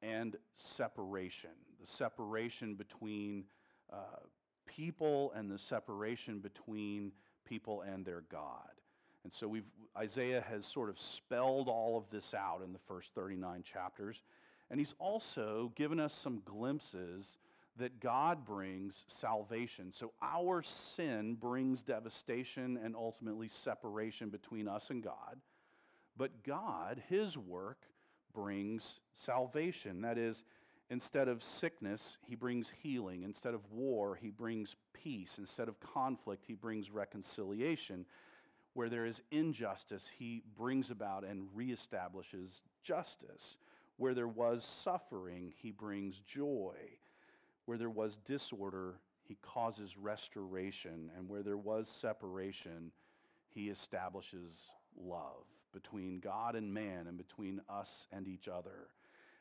and 0.03 0.37
separation. 0.55 1.51
The 1.85 1.91
separation 1.91 2.77
between 2.77 3.45
uh, 3.93 3.97
people 4.67 5.33
and 5.37 5.51
the 5.51 5.59
separation 5.59 6.39
between 6.39 7.13
people 7.45 7.83
and 7.83 8.07
their 8.07 8.23
God. 8.31 8.71
And 9.23 9.31
so 9.31 9.47
we've, 9.47 9.67
Isaiah 9.95 10.43
has 10.49 10.65
sort 10.65 10.89
of 10.89 10.99
spelled 10.99 11.69
all 11.69 11.99
of 11.99 12.09
this 12.11 12.33
out 12.33 12.63
in 12.65 12.73
the 12.73 12.79
first 12.89 13.11
39 13.15 13.63
chapters. 13.63 14.23
And 14.71 14.81
he's 14.81 14.95
also 14.99 15.73
given 15.75 16.01
us 16.01 16.15
some 16.15 16.41
glimpses 16.47 17.37
that 17.77 18.01
God 18.01 18.47
brings 18.47 19.05
salvation. 19.09 19.93
So 19.93 20.13
our 20.23 20.63
sin 20.63 21.35
brings 21.35 21.83
devastation 21.83 22.79
and 22.83 22.97
ultimately 22.97 23.49
separation 23.49 24.31
between 24.31 24.69
us 24.69 24.89
and 24.89 25.03
God. 25.03 25.37
But 26.17 26.45
God, 26.45 27.03
his 27.11 27.37
work, 27.37 27.83
brings 28.35 29.01
salvation. 29.13 30.03
That 30.03 30.19
is, 30.19 30.43
instead 30.91 31.29
of 31.29 31.43
sickness, 31.43 32.19
he 32.27 32.35
brings 32.35 32.71
healing. 32.83 33.23
Instead 33.23 33.55
of 33.55 33.61
war, 33.71 34.17
he 34.17 34.31
brings 34.31 34.77
peace. 34.93 35.37
Instead 35.39 35.69
of 35.69 35.81
conflict, 35.81 36.45
he 36.47 36.55
brings 36.55 36.91
reconciliation. 36.91 38.07
Where 38.75 38.89
there 38.89 39.07
is 39.07 39.23
injustice, 39.31 40.11
he 40.19 40.43
brings 40.57 40.91
about 40.91 41.25
and 41.25 41.49
reestablishes 41.57 42.61
justice. 42.83 43.57
Where 43.97 44.15
there 44.15 44.29
was 44.29 44.65
suffering, 44.65 45.53
he 45.57 45.71
brings 45.71 46.21
joy. 46.21 46.75
Where 47.67 47.79
there 47.79 47.91
was 47.91 48.19
disorder, 48.19 48.97
he 49.23 49.39
causes 49.41 49.97
restoration. 49.97 51.11
And 51.17 51.29
where 51.29 51.43
there 51.43 51.57
was 51.57 51.89
separation, 51.89 52.91
he 53.49 53.71
establishes 53.71 54.71
love 54.97 55.47
between 55.73 56.21
God 56.21 56.55
and 56.57 56.73
man 56.73 57.07
and 57.07 57.17
between 57.17 57.61
us 57.69 58.07
and 58.13 58.29
each 58.29 58.49
other. 58.49 58.89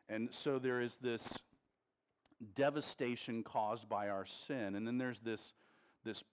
And 0.10 0.30
so 0.32 0.60
there 0.60 0.82
is 0.82 0.98
this 0.98 1.40
devastation 2.56 3.44
caused 3.44 3.88
by 3.88 4.10
our 4.10 4.26
sin. 4.26 4.76
And 4.76 4.86
then 4.86 4.98
there's 4.98 5.20
this, 5.20 5.54
this 6.04 6.24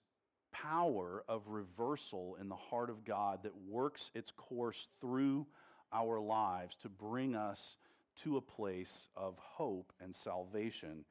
power 0.51 1.23
of 1.27 1.47
reversal 1.47 2.37
in 2.39 2.49
the 2.49 2.55
heart 2.55 2.89
of 2.89 3.05
God 3.05 3.43
that 3.43 3.53
works 3.67 4.11
its 4.13 4.31
course 4.31 4.87
through 4.99 5.47
our 5.93 6.19
lives 6.19 6.75
to 6.81 6.89
bring 6.89 7.35
us 7.35 7.77
to 8.23 8.37
a 8.37 8.41
place 8.41 9.09
of 9.15 9.35
hope 9.37 9.93
and 10.01 10.15
salvation. 10.15 11.05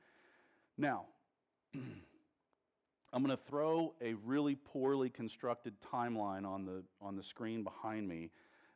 Now, 0.77 1.07
I'm 1.75 3.25
going 3.25 3.37
to 3.37 3.43
throw 3.49 3.95
a 4.01 4.15
really 4.15 4.55
poorly 4.55 5.11
constructed 5.11 5.75
timeline 5.93 6.47
on 6.47 6.65
the, 6.65 6.85
on 7.03 7.17
the 7.17 7.23
screen 7.23 7.65
behind 7.65 8.09
me, 8.09 8.31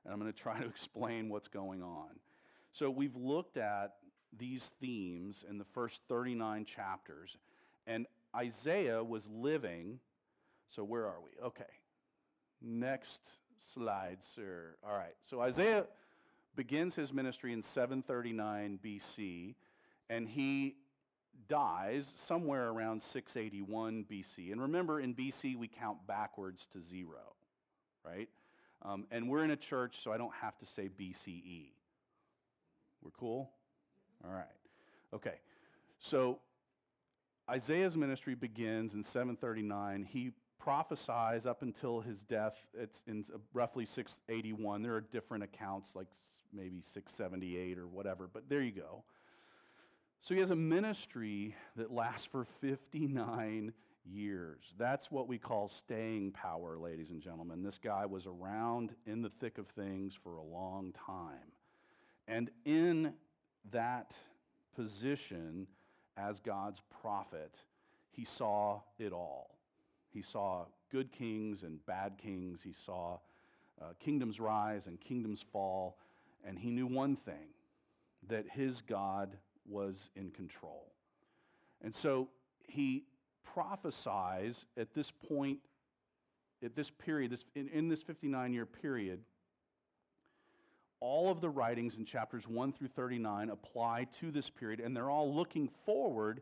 and 0.04 0.12
I'm 0.12 0.18
going 0.18 0.32
to 0.32 0.38
try 0.38 0.58
to 0.60 0.66
explain 0.68 1.28
what's 1.28 1.48
going 1.48 1.82
on. 1.82 2.08
So, 2.74 2.90
we've 2.90 3.14
looked 3.14 3.56
at 3.56 3.94
these 4.36 4.68
themes 4.80 5.44
in 5.48 5.58
the 5.58 5.64
first 5.64 6.00
39 6.08 6.64
chapters, 6.64 7.38
and 7.86 8.06
Isaiah 8.34 9.02
was 9.02 9.28
living. 9.28 10.00
So, 10.74 10.82
where 10.82 11.06
are 11.06 11.20
we? 11.24 11.30
Okay. 11.46 11.64
Next 12.60 13.20
slide, 13.72 14.18
sir. 14.34 14.74
All 14.84 14.96
right. 14.96 15.14
So, 15.22 15.40
Isaiah 15.40 15.86
begins 16.56 16.96
his 16.96 17.12
ministry 17.12 17.52
in 17.52 17.62
739 17.62 18.80
BC, 18.84 19.54
and 20.10 20.28
he 20.28 20.74
dies 21.48 22.12
somewhere 22.16 22.70
around 22.70 23.02
681 23.02 24.04
BC. 24.10 24.50
And 24.50 24.60
remember, 24.60 25.00
in 25.00 25.14
BC, 25.14 25.56
we 25.56 25.68
count 25.68 26.06
backwards 26.08 26.66
to 26.72 26.80
zero, 26.80 27.36
right? 28.04 28.28
Um, 28.82 29.06
and 29.12 29.28
we're 29.28 29.44
in 29.44 29.52
a 29.52 29.56
church, 29.56 30.02
so 30.02 30.12
I 30.12 30.18
don't 30.18 30.34
have 30.34 30.58
to 30.58 30.66
say 30.66 30.88
BCE. 30.88 31.68
We're 33.04 33.10
cool? 33.10 33.50
All 34.24 34.32
right. 34.32 34.46
Okay. 35.12 35.34
So 35.98 36.40
Isaiah's 37.48 37.96
ministry 37.96 38.34
begins 38.34 38.94
in 38.94 39.02
739. 39.02 40.04
He 40.04 40.32
prophesies 40.58 41.44
up 41.44 41.62
until 41.62 42.00
his 42.00 42.22
death. 42.22 42.56
It's 42.72 43.02
in 43.06 43.24
roughly 43.52 43.84
681. 43.84 44.82
There 44.82 44.94
are 44.94 45.02
different 45.02 45.44
accounts, 45.44 45.94
like 45.94 46.06
maybe 46.52 46.80
678 46.80 47.78
or 47.78 47.86
whatever, 47.86 48.28
but 48.32 48.48
there 48.48 48.62
you 48.62 48.72
go. 48.72 49.04
So 50.22 50.32
he 50.32 50.40
has 50.40 50.50
a 50.50 50.56
ministry 50.56 51.54
that 51.76 51.92
lasts 51.92 52.26
for 52.26 52.46
59 52.62 53.74
years. 54.06 54.72
That's 54.78 55.10
what 55.10 55.28
we 55.28 55.36
call 55.38 55.68
staying 55.68 56.32
power, 56.32 56.78
ladies 56.78 57.10
and 57.10 57.20
gentlemen. 57.20 57.62
This 57.62 57.78
guy 57.78 58.06
was 58.06 58.26
around 58.26 58.94
in 59.06 59.20
the 59.20 59.28
thick 59.28 59.58
of 59.58 59.68
things 59.68 60.14
for 60.14 60.36
a 60.36 60.42
long 60.42 60.94
time. 61.06 61.52
And 62.26 62.50
in 62.64 63.12
that 63.70 64.14
position 64.74 65.66
as 66.16 66.40
God's 66.40 66.80
prophet, 67.02 67.58
he 68.10 68.24
saw 68.24 68.80
it 68.98 69.12
all. 69.12 69.58
He 70.10 70.22
saw 70.22 70.66
good 70.90 71.10
kings 71.12 71.62
and 71.62 71.84
bad 71.86 72.18
kings. 72.18 72.60
He 72.62 72.72
saw 72.72 73.18
uh, 73.80 73.86
kingdoms 73.98 74.38
rise 74.38 74.86
and 74.86 75.00
kingdoms 75.00 75.44
fall. 75.52 75.98
And 76.46 76.58
he 76.58 76.70
knew 76.70 76.86
one 76.86 77.16
thing 77.16 77.54
that 78.28 78.48
his 78.48 78.80
God 78.80 79.36
was 79.68 80.10
in 80.14 80.30
control. 80.30 80.92
And 81.82 81.94
so 81.94 82.28
he 82.66 83.04
prophesies 83.54 84.66
at 84.76 84.94
this 84.94 85.10
point, 85.10 85.58
at 86.62 86.74
this 86.74 86.90
period, 86.90 87.32
this, 87.32 87.44
in, 87.54 87.68
in 87.68 87.88
this 87.88 88.02
59 88.02 88.52
year 88.52 88.66
period, 88.66 89.20
all 91.04 91.30
of 91.30 91.42
the 91.42 91.50
writings 91.50 91.98
in 91.98 92.06
chapters 92.06 92.48
1 92.48 92.72
through 92.72 92.88
39 92.88 93.50
apply 93.50 94.06
to 94.20 94.30
this 94.30 94.48
period, 94.48 94.80
and 94.80 94.96
they're 94.96 95.10
all 95.10 95.34
looking 95.34 95.68
forward 95.84 96.40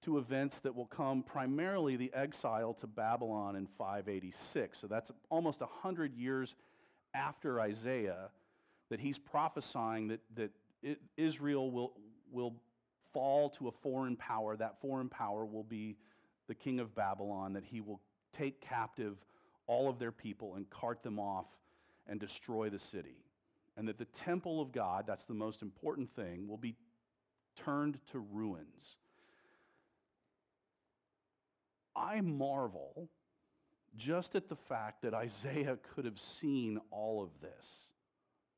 to 0.00 0.16
events 0.16 0.60
that 0.60 0.74
will 0.74 0.86
come 0.86 1.22
primarily 1.22 1.94
the 1.96 2.10
exile 2.14 2.72
to 2.72 2.86
Babylon 2.86 3.54
in 3.54 3.66
586. 3.66 4.78
So 4.78 4.86
that's 4.86 5.10
almost 5.28 5.60
100 5.60 6.14
years 6.14 6.54
after 7.12 7.60
Isaiah 7.60 8.30
that 8.88 8.98
he's 8.98 9.18
prophesying 9.18 10.08
that, 10.08 10.20
that 10.36 10.50
Israel 11.18 11.70
will, 11.70 11.92
will 12.32 12.54
fall 13.12 13.50
to 13.50 13.68
a 13.68 13.72
foreign 13.72 14.16
power. 14.16 14.56
That 14.56 14.80
foreign 14.80 15.10
power 15.10 15.44
will 15.44 15.64
be 15.64 15.98
the 16.46 16.54
king 16.54 16.80
of 16.80 16.94
Babylon, 16.94 17.52
that 17.52 17.64
he 17.64 17.82
will 17.82 18.00
take 18.34 18.62
captive 18.62 19.18
all 19.66 19.90
of 19.90 19.98
their 19.98 20.12
people 20.12 20.54
and 20.54 20.70
cart 20.70 21.02
them 21.02 21.18
off 21.18 21.44
and 22.06 22.18
destroy 22.18 22.70
the 22.70 22.78
city. 22.78 23.18
And 23.78 23.88
that 23.88 23.96
the 23.96 24.06
temple 24.06 24.60
of 24.60 24.72
God, 24.72 25.04
that's 25.06 25.24
the 25.24 25.34
most 25.34 25.62
important 25.62 26.14
thing, 26.14 26.48
will 26.48 26.58
be 26.58 26.74
turned 27.56 27.98
to 28.12 28.18
ruins. 28.18 28.96
I 31.94 32.20
marvel 32.20 33.08
just 33.96 34.34
at 34.34 34.48
the 34.48 34.56
fact 34.56 35.02
that 35.02 35.14
Isaiah 35.14 35.78
could 35.94 36.04
have 36.04 36.18
seen 36.18 36.80
all 36.90 37.22
of 37.22 37.30
this, 37.40 37.66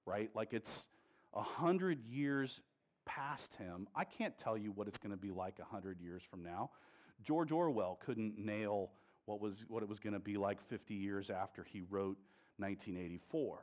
right? 0.06 0.30
Like 0.34 0.52
it's 0.52 0.88
a 1.34 1.42
hundred 1.42 2.02
years 2.06 2.62
past 3.04 3.54
him. 3.54 3.88
I 3.94 4.04
can't 4.04 4.36
tell 4.38 4.56
you 4.56 4.72
what 4.72 4.88
it's 4.88 4.98
going 4.98 5.12
to 5.12 5.20
be 5.20 5.30
like 5.30 5.58
a 5.58 5.62
100 5.62 6.00
years 6.00 6.22
from 6.30 6.42
now. 6.42 6.70
George 7.22 7.52
Orwell 7.52 7.98
couldn't 8.04 8.38
nail 8.38 8.90
what, 9.26 9.40
was, 9.40 9.64
what 9.68 9.82
it 9.82 9.88
was 9.88 9.98
going 9.98 10.14
to 10.14 10.18
be 10.18 10.36
like 10.36 10.60
50 10.68 10.94
years 10.94 11.30
after 11.30 11.62
he 11.64 11.82
wrote 11.82 12.16
1984. 12.58 13.58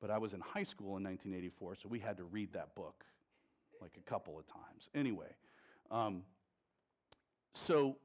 But 0.00 0.10
I 0.10 0.18
was 0.18 0.32
in 0.32 0.40
high 0.40 0.62
school 0.62 0.96
in 0.96 1.04
1984, 1.04 1.76
so 1.76 1.88
we 1.88 1.98
had 1.98 2.16
to 2.18 2.24
read 2.24 2.52
that 2.52 2.74
book 2.74 3.04
like 3.80 3.92
a 3.96 4.08
couple 4.08 4.38
of 4.38 4.46
times. 4.46 4.88
Anyway, 4.94 5.34
um, 5.90 6.22
so 7.54 7.96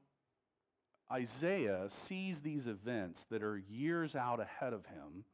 Isaiah 1.12 1.86
sees 1.88 2.40
these 2.40 2.66
events 2.66 3.26
that 3.30 3.42
are 3.42 3.56
years 3.56 4.16
out 4.16 4.40
ahead 4.40 4.72
of 4.72 4.86
him, 4.86 5.24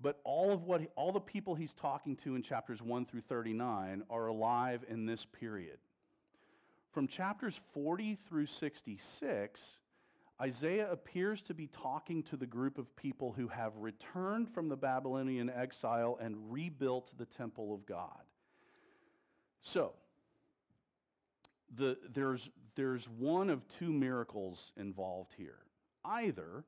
but 0.00 0.20
all 0.24 0.50
of 0.50 0.64
what 0.64 0.82
all 0.96 1.12
the 1.12 1.20
people 1.20 1.54
he's 1.54 1.74
talking 1.74 2.16
to 2.16 2.34
in 2.34 2.42
chapters 2.42 2.82
1 2.82 3.06
through 3.06 3.20
39 3.20 4.02
are 4.10 4.26
alive 4.26 4.84
in 4.88 5.06
this 5.06 5.24
period. 5.24 5.78
From 6.92 7.06
chapters 7.06 7.58
40 7.72 8.18
through 8.28 8.46
66, 8.46 9.78
Isaiah 10.40 10.90
appears 10.90 11.42
to 11.42 11.54
be 11.54 11.68
talking 11.68 12.22
to 12.24 12.36
the 12.36 12.46
group 12.46 12.78
of 12.78 12.94
people 12.96 13.32
who 13.32 13.48
have 13.48 13.76
returned 13.76 14.48
from 14.48 14.68
the 14.68 14.76
Babylonian 14.76 15.50
exile 15.50 16.18
and 16.20 16.36
rebuilt 16.52 17.12
the 17.16 17.26
temple 17.26 17.72
of 17.74 17.86
God. 17.86 18.22
So, 19.60 19.92
the, 21.74 21.96
there's, 22.12 22.50
there's 22.74 23.08
one 23.08 23.50
of 23.50 23.66
two 23.68 23.92
miracles 23.92 24.72
involved 24.76 25.34
here. 25.36 25.58
Either 26.04 26.64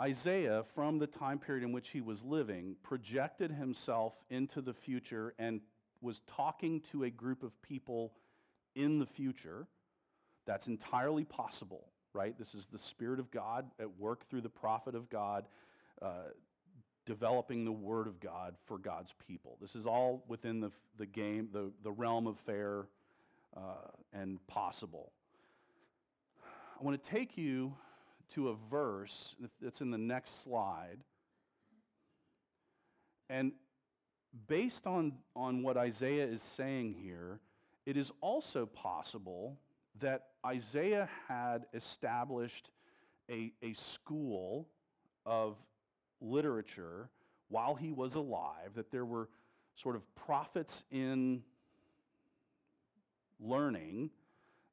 Isaiah, 0.00 0.64
from 0.74 0.98
the 0.98 1.06
time 1.06 1.38
period 1.38 1.64
in 1.64 1.72
which 1.72 1.90
he 1.90 2.00
was 2.00 2.22
living, 2.22 2.76
projected 2.82 3.50
himself 3.50 4.14
into 4.30 4.60
the 4.60 4.72
future 4.72 5.34
and 5.38 5.60
was 6.00 6.22
talking 6.26 6.80
to 6.92 7.04
a 7.04 7.10
group 7.10 7.42
of 7.42 7.60
people 7.62 8.12
in 8.74 8.98
the 8.98 9.06
future. 9.06 9.66
That's 10.46 10.66
entirely 10.66 11.24
possible, 11.24 11.86
right? 12.14 12.38
This 12.38 12.54
is 12.54 12.66
the 12.66 12.78
Spirit 12.78 13.18
of 13.18 13.30
God 13.30 13.70
at 13.80 13.98
work 13.98 14.28
through 14.28 14.42
the 14.42 14.48
prophet 14.48 14.94
of 14.94 15.08
God, 15.08 15.44
uh, 16.00 16.30
developing 17.06 17.64
the 17.64 17.72
Word 17.72 18.06
of 18.06 18.20
God 18.20 18.54
for 18.66 18.78
God's 18.78 19.14
people. 19.26 19.56
This 19.60 19.74
is 19.74 19.86
all 19.86 20.24
within 20.28 20.60
the, 20.60 20.70
the 20.98 21.06
game, 21.06 21.48
the, 21.52 21.72
the 21.82 21.90
realm 21.90 22.26
of 22.26 22.38
fair 22.40 22.86
uh, 23.56 23.88
and 24.12 24.44
possible. 24.46 25.12
I 26.80 26.84
want 26.84 27.02
to 27.02 27.10
take 27.10 27.36
you 27.36 27.74
to 28.34 28.48
a 28.48 28.56
verse 28.70 29.36
that's 29.60 29.80
in 29.80 29.90
the 29.90 29.98
next 29.98 30.42
slide. 30.42 30.98
And 33.28 33.52
based 34.46 34.86
on, 34.86 35.12
on 35.36 35.62
what 35.62 35.76
Isaiah 35.76 36.26
is 36.26 36.42
saying 36.42 36.96
here, 37.02 37.40
it 37.86 37.96
is 37.96 38.10
also 38.20 38.66
possible 38.66 39.58
that 40.00 40.26
Isaiah 40.44 41.08
had 41.28 41.66
established 41.74 42.70
a, 43.30 43.52
a 43.62 43.74
school 43.74 44.68
of 45.24 45.56
literature 46.20 47.08
while 47.48 47.74
he 47.74 47.92
was 47.92 48.14
alive, 48.14 48.74
that 48.74 48.90
there 48.90 49.04
were 49.04 49.28
sort 49.76 49.96
of 49.96 50.02
prophets 50.14 50.84
in 50.90 51.42
learning 53.40 54.10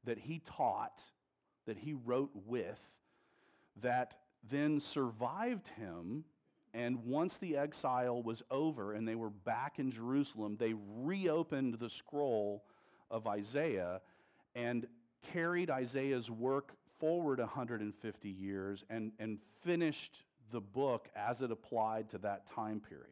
that 0.06 0.18
he 0.18 0.40
taught, 0.40 1.02
that 1.66 1.78
he 1.78 1.94
wrote 1.94 2.32
with, 2.46 2.80
that 3.82 4.16
then 4.50 4.80
survived 4.80 5.68
him. 5.70 6.24
And 6.74 7.06
once 7.06 7.38
the 7.38 7.58
exile 7.58 8.22
was 8.22 8.44
over 8.52 8.94
and 8.94 9.08
they 9.08 9.16
were 9.16 9.32
back 9.32 9.80
in 9.80 9.92
Jerusalem, 9.92 10.56
they 10.58 10.76
reopened 11.02 11.76
the 11.76 11.90
scroll 11.90 12.64
of 13.10 13.28
Isaiah 13.28 14.02
and 14.56 14.88
carried 15.22 15.70
Isaiah's 15.70 16.30
work 16.30 16.72
forward 17.00 17.40
150 17.40 18.30
years 18.30 18.84
and, 18.90 19.12
and 19.20 19.40
finished 19.64 20.24
the 20.52 20.62
book 20.62 21.08
as 21.16 21.42
it 21.42 21.52
applied 21.52 22.10
to 22.12 22.18
that 22.20 22.48
time 22.48 22.80
period. 22.80 23.06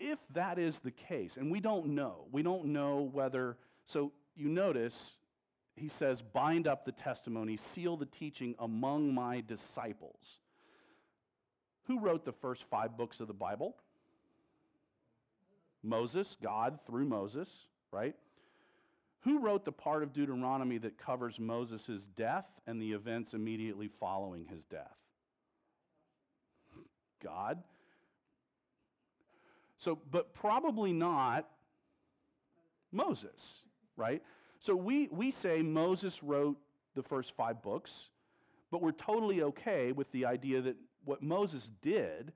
If 0.00 0.18
that 0.34 0.58
is 0.58 0.80
the 0.80 0.90
case, 0.90 1.36
and 1.36 1.50
we 1.50 1.60
don't 1.60 1.88
know, 1.88 2.26
we 2.32 2.42
don't 2.42 2.66
know 2.66 3.08
whether, 3.12 3.56
so 3.86 4.12
you 4.34 4.48
notice 4.48 5.14
he 5.76 5.88
says, 5.88 6.22
bind 6.22 6.66
up 6.66 6.84
the 6.84 6.92
testimony, 6.92 7.56
seal 7.56 7.96
the 7.96 8.06
teaching 8.06 8.54
among 8.58 9.14
my 9.14 9.40
disciples. 9.40 10.38
Who 11.86 11.98
wrote 11.98 12.24
the 12.24 12.32
first 12.32 12.64
five 12.64 12.96
books 12.96 13.20
of 13.20 13.26
the 13.26 13.34
Bible? 13.34 13.76
Moses, 15.82 16.36
God 16.42 16.78
through 16.86 17.06
Moses, 17.06 17.48
right? 17.90 18.14
Who 19.22 19.38
wrote 19.38 19.64
the 19.64 19.72
part 19.72 20.02
of 20.02 20.12
Deuteronomy 20.12 20.78
that 20.78 20.98
covers 20.98 21.38
Moses' 21.38 22.06
death 22.16 22.46
and 22.66 22.82
the 22.82 22.92
events 22.92 23.34
immediately 23.34 23.88
following 24.00 24.46
his 24.46 24.64
death? 24.64 24.96
God. 27.22 27.62
So, 29.78 29.98
but 30.10 30.34
probably 30.34 30.92
not 30.92 31.48
Moses, 32.90 33.62
right? 33.96 34.22
So 34.58 34.74
we, 34.74 35.08
we 35.10 35.30
say 35.30 35.62
Moses 35.62 36.22
wrote 36.22 36.56
the 36.94 37.02
first 37.02 37.34
five 37.36 37.62
books, 37.62 38.08
but 38.70 38.82
we're 38.82 38.92
totally 38.92 39.42
okay 39.42 39.92
with 39.92 40.10
the 40.12 40.26
idea 40.26 40.60
that 40.62 40.76
what 41.04 41.22
Moses 41.22 41.70
did 41.80 42.32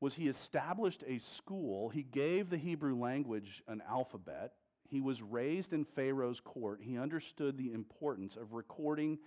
was 0.00 0.14
he 0.14 0.28
established 0.28 1.04
a 1.06 1.18
school, 1.18 1.90
he 1.90 2.02
gave 2.02 2.50
the 2.50 2.56
Hebrew 2.56 2.96
language 2.96 3.62
an 3.68 3.82
alphabet, 3.88 4.52
he 4.90 5.00
was 5.00 5.22
raised 5.22 5.72
in 5.72 5.84
Pharaoh's 5.84 6.40
court. 6.40 6.80
He 6.82 6.98
understood 6.98 7.56
the 7.56 7.72
importance 7.72 8.36
of 8.36 8.52
recording 8.52 9.18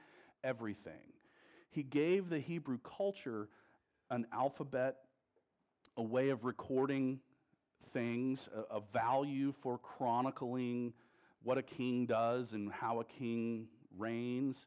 everything. 0.43 1.13
He 1.69 1.83
gave 1.83 2.29
the 2.29 2.39
Hebrew 2.39 2.79
culture 2.79 3.47
an 4.11 4.27
alphabet, 4.33 4.97
a 5.95 6.03
way 6.03 6.29
of 6.29 6.43
recording 6.43 7.21
things, 7.93 8.49
a, 8.53 8.75
a, 8.75 8.81
value 8.91 9.53
for 9.61 9.77
chronicling 9.77 10.93
what 11.43 11.57
a 11.57 11.63
king 11.63 12.05
does 12.05 12.51
and 12.51 12.71
how 12.71 12.99
a 12.99 13.05
king 13.05 13.67
reigns. 13.97 14.65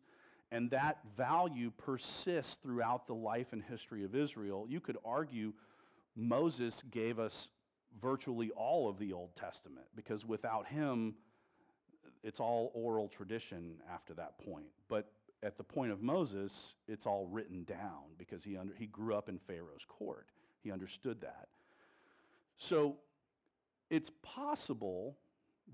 And 0.50 0.70
that 0.70 0.98
value 1.16 1.72
persists 1.76 2.56
throughout 2.62 3.06
the 3.06 3.14
life 3.14 3.48
and 3.52 3.62
history 3.62 4.04
of 4.04 4.14
Israel. 4.14 4.66
You 4.68 4.80
could 4.80 4.96
argue 5.04 5.52
Moses 6.16 6.82
gave 6.90 7.18
us 7.18 7.48
virtually 8.00 8.50
all 8.50 8.88
of 8.88 8.98
the 8.98 9.12
Old 9.12 9.34
Testament 9.36 9.86
because 9.94 10.24
without 10.24 10.66
him, 10.66 11.14
it's 12.22 12.40
all 12.40 12.70
oral 12.74 13.08
tradition 13.08 13.76
after 13.92 14.14
that 14.14 14.38
point. 14.38 14.66
But 14.88 15.10
at 15.42 15.56
the 15.56 15.64
point 15.64 15.92
of 15.92 16.02
Moses, 16.02 16.74
it's 16.88 17.06
all 17.06 17.26
written 17.26 17.64
down 17.64 18.02
because 18.18 18.42
he, 18.42 18.56
under, 18.56 18.74
he 18.74 18.86
grew 18.86 19.14
up 19.14 19.28
in 19.28 19.38
Pharaoh's 19.38 19.84
court. 19.86 20.26
He 20.62 20.72
understood 20.72 21.20
that. 21.20 21.48
So 22.56 22.96
it's 23.90 24.10
possible 24.22 25.16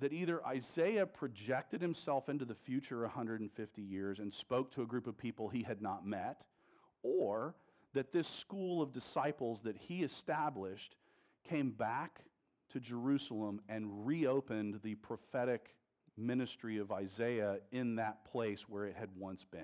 that 0.01 0.13
either 0.13 0.45
Isaiah 0.47 1.07
projected 1.07 1.81
himself 1.81 2.29
into 2.29 2.45
the 2.45 2.55
future 2.55 3.01
150 3.03 3.83
years 3.83 4.19
and 4.19 4.33
spoke 4.33 4.73
to 4.75 4.83
a 4.83 4.87
group 4.87 5.07
of 5.07 5.17
people 5.17 5.49
he 5.49 5.63
had 5.63 5.81
not 5.81 6.07
met, 6.07 6.45
or 7.03 7.55
that 7.95 8.13
this 8.13 8.27
school 8.27 8.83
of 8.83 8.93
disciples 8.93 9.63
that 9.63 9.77
he 9.77 10.03
established 10.03 10.97
came 11.49 11.71
back 11.71 12.21
to 12.71 12.81
Jerusalem 12.81 13.61
and 13.69 14.07
reopened 14.07 14.81
the 14.83 14.95
prophetic 14.97 15.75
ministry 16.17 16.79
of 16.79 16.93
Isaiah 16.93 17.59
in 17.71 17.97
that 17.97 18.25
place 18.25 18.69
where 18.69 18.87
it 18.87 18.97
had 18.97 19.09
once 19.17 19.45
been. 19.45 19.63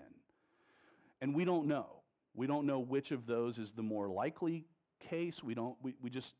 And 1.20 1.34
we 1.34 1.44
don't 1.44 1.66
know. 1.66 1.86
We 2.34 2.46
don't 2.46 2.66
know 2.66 2.78
which 2.78 3.10
of 3.10 3.26
those 3.26 3.58
is 3.58 3.72
the 3.72 3.82
more 3.82 4.08
likely 4.08 4.64
case. 5.00 5.42
We 5.42 5.54
don't, 5.54 5.76
we, 5.82 5.94
we 6.00 6.10
just, 6.10 6.34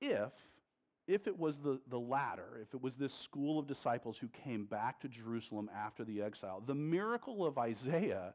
if, 0.00 0.30
if 1.06 1.26
it 1.26 1.38
was 1.38 1.58
the, 1.58 1.80
the 1.88 1.98
latter, 1.98 2.60
if 2.62 2.72
it 2.74 2.80
was 2.80 2.96
this 2.96 3.12
school 3.12 3.58
of 3.58 3.66
disciples 3.66 4.16
who 4.16 4.28
came 4.28 4.64
back 4.64 5.00
to 5.00 5.08
Jerusalem 5.08 5.68
after 5.76 6.04
the 6.04 6.22
exile, 6.22 6.62
the 6.64 6.74
miracle 6.74 7.44
of 7.44 7.58
Isaiah 7.58 8.34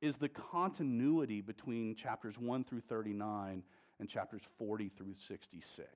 is 0.00 0.16
the 0.18 0.28
continuity 0.28 1.40
between 1.40 1.94
chapters 1.94 2.38
1 2.38 2.64
through 2.64 2.82
39 2.82 3.62
and 4.00 4.08
chapters 4.08 4.42
40 4.58 4.90
through 4.90 5.14
66. 5.28 5.88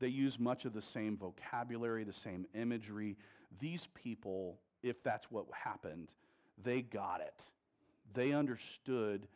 They 0.00 0.08
use 0.08 0.38
much 0.38 0.64
of 0.64 0.72
the 0.72 0.82
same 0.82 1.16
vocabulary, 1.16 2.04
the 2.04 2.12
same 2.12 2.46
imagery. 2.54 3.16
These 3.60 3.88
people, 3.94 4.58
if 4.82 5.02
that's 5.02 5.30
what 5.30 5.46
happened, 5.52 6.10
they 6.62 6.82
got 6.82 7.20
it. 7.20 7.42
They 8.12 8.32
understood 8.32 9.26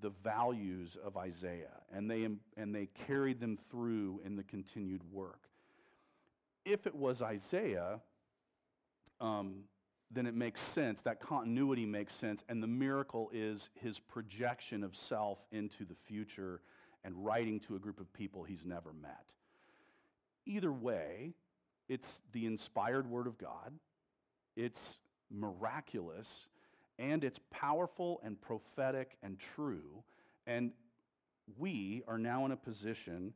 the 0.00 0.10
values 0.10 0.96
of 1.02 1.16
Isaiah 1.16 1.80
and 1.92 2.10
they, 2.10 2.28
and 2.56 2.74
they 2.74 2.86
carried 3.06 3.40
them 3.40 3.58
through 3.70 4.20
in 4.24 4.36
the 4.36 4.42
continued 4.42 5.02
work. 5.12 5.48
If 6.64 6.86
it 6.86 6.94
was 6.94 7.22
Isaiah, 7.22 8.00
um, 9.20 9.64
then 10.10 10.26
it 10.26 10.34
makes 10.34 10.60
sense. 10.60 11.02
That 11.02 11.20
continuity 11.20 11.86
makes 11.86 12.14
sense. 12.14 12.44
And 12.48 12.62
the 12.62 12.66
miracle 12.66 13.30
is 13.32 13.70
his 13.74 13.98
projection 13.98 14.82
of 14.82 14.96
self 14.96 15.38
into 15.52 15.84
the 15.84 15.94
future 16.06 16.60
and 17.04 17.24
writing 17.24 17.60
to 17.60 17.76
a 17.76 17.78
group 17.78 18.00
of 18.00 18.12
people 18.12 18.44
he's 18.44 18.64
never 18.64 18.92
met. 18.92 19.34
Either 20.46 20.72
way, 20.72 21.34
it's 21.88 22.22
the 22.32 22.46
inspired 22.46 23.08
word 23.08 23.26
of 23.26 23.38
God, 23.38 23.72
it's 24.56 24.98
miraculous, 25.30 26.46
and 26.98 27.22
it's 27.22 27.38
powerful 27.50 28.20
and 28.24 28.40
prophetic 28.40 29.16
and 29.22 29.38
true. 29.38 30.02
And 30.46 30.72
we 31.56 32.02
are 32.08 32.18
now 32.18 32.44
in 32.44 32.52
a 32.52 32.56
position 32.56 33.32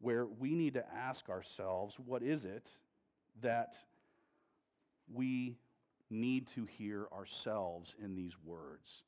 where 0.00 0.26
we 0.26 0.54
need 0.54 0.74
to 0.74 0.84
ask 0.94 1.28
ourselves 1.28 1.96
what 2.04 2.22
is 2.22 2.44
it 2.44 2.68
that 3.40 3.74
we 5.12 5.56
need 6.10 6.46
to 6.48 6.64
hear 6.64 7.06
ourselves 7.12 7.94
in 8.02 8.14
these 8.14 8.32
words? 8.44 9.02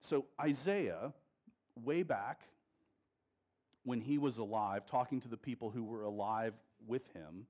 So, 0.00 0.26
Isaiah, 0.40 1.12
way 1.82 2.02
back 2.02 2.42
when 3.84 4.00
he 4.00 4.18
was 4.18 4.38
alive, 4.38 4.86
talking 4.86 5.20
to 5.20 5.28
the 5.28 5.36
people 5.36 5.70
who 5.70 5.84
were 5.84 6.02
alive 6.02 6.54
with 6.86 7.06
him, 7.12 7.46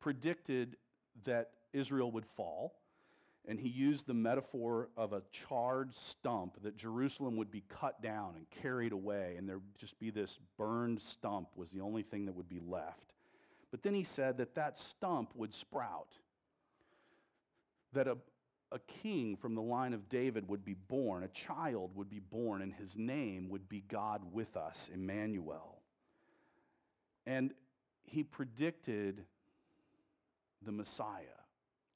predicted 0.00 0.76
that 1.24 1.50
Israel 1.72 2.10
would 2.12 2.26
fall. 2.26 2.74
And 3.48 3.60
he 3.60 3.68
used 3.68 4.08
the 4.08 4.14
metaphor 4.14 4.88
of 4.96 5.12
a 5.12 5.22
charred 5.30 5.94
stump, 5.94 6.60
that 6.64 6.76
Jerusalem 6.76 7.36
would 7.36 7.50
be 7.50 7.62
cut 7.68 8.02
down 8.02 8.34
and 8.36 8.44
carried 8.50 8.90
away, 8.90 9.36
and 9.38 9.48
there'd 9.48 9.62
just 9.78 9.98
be 10.00 10.10
this 10.10 10.40
burned 10.58 11.00
stump, 11.00 11.50
was 11.54 11.70
the 11.70 11.80
only 11.80 12.02
thing 12.02 12.26
that 12.26 12.34
would 12.34 12.48
be 12.48 12.58
left. 12.58 13.14
But 13.70 13.84
then 13.84 13.94
he 13.94 14.02
said 14.02 14.38
that 14.38 14.56
that 14.56 14.78
stump 14.78 15.30
would 15.36 15.54
sprout, 15.54 16.08
that 17.92 18.08
a, 18.08 18.16
a 18.72 18.78
king 18.80 19.36
from 19.36 19.54
the 19.54 19.62
line 19.62 19.94
of 19.94 20.08
David 20.08 20.48
would 20.48 20.64
be 20.64 20.74
born, 20.74 21.22
a 21.22 21.28
child 21.28 21.92
would 21.94 22.10
be 22.10 22.18
born, 22.18 22.62
and 22.62 22.72
his 22.72 22.96
name 22.96 23.48
would 23.48 23.68
be 23.68 23.84
God 23.88 24.22
with 24.32 24.56
us, 24.56 24.90
Emmanuel. 24.92 25.80
And 27.26 27.52
he 28.04 28.22
predicted 28.22 29.24
the 30.62 30.72
Messiah, 30.72 31.40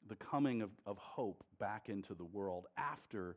the 0.09 0.17
coming 0.17 0.63
of, 0.63 0.71
of 0.87 0.99
hope 0.99 1.45
back 1.59 1.89
into 1.89 2.15
the 2.15 2.25
world 2.25 2.67
after 2.77 3.37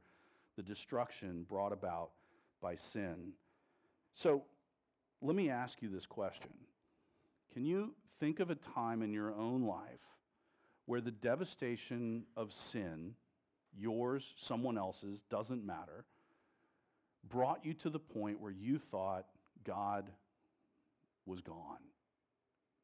the 0.56 0.64
destruction 0.64 1.46
brought 1.48 1.72
about 1.72 2.12
by 2.62 2.76
sin. 2.76 3.34
So 4.14 4.44
let 5.22 5.36
me 5.36 5.50
ask 5.50 5.82
you 5.82 5.90
this 5.90 6.06
question 6.06 6.52
Can 7.52 7.66
you 7.66 7.96
think 8.20 8.40
of 8.40 8.50
a 8.50 8.56
time 8.56 9.02
in 9.02 9.12
your 9.12 9.34
own 9.34 9.64
life 9.64 10.00
where 10.86 11.02
the 11.02 11.12
devastation 11.12 12.24
of 12.36 12.52
sin, 12.52 13.16
yours, 13.78 14.34
someone 14.38 14.78
else's, 14.78 15.20
doesn't 15.30 15.66
matter, 15.66 16.06
brought 17.30 17.66
you 17.66 17.74
to 17.76 17.90
the 17.90 18.00
point 18.00 18.40
where 18.40 18.52
you 18.52 18.78
thought 18.78 19.26
God 19.64 20.10
was 21.26 21.42
gone, 21.42 21.80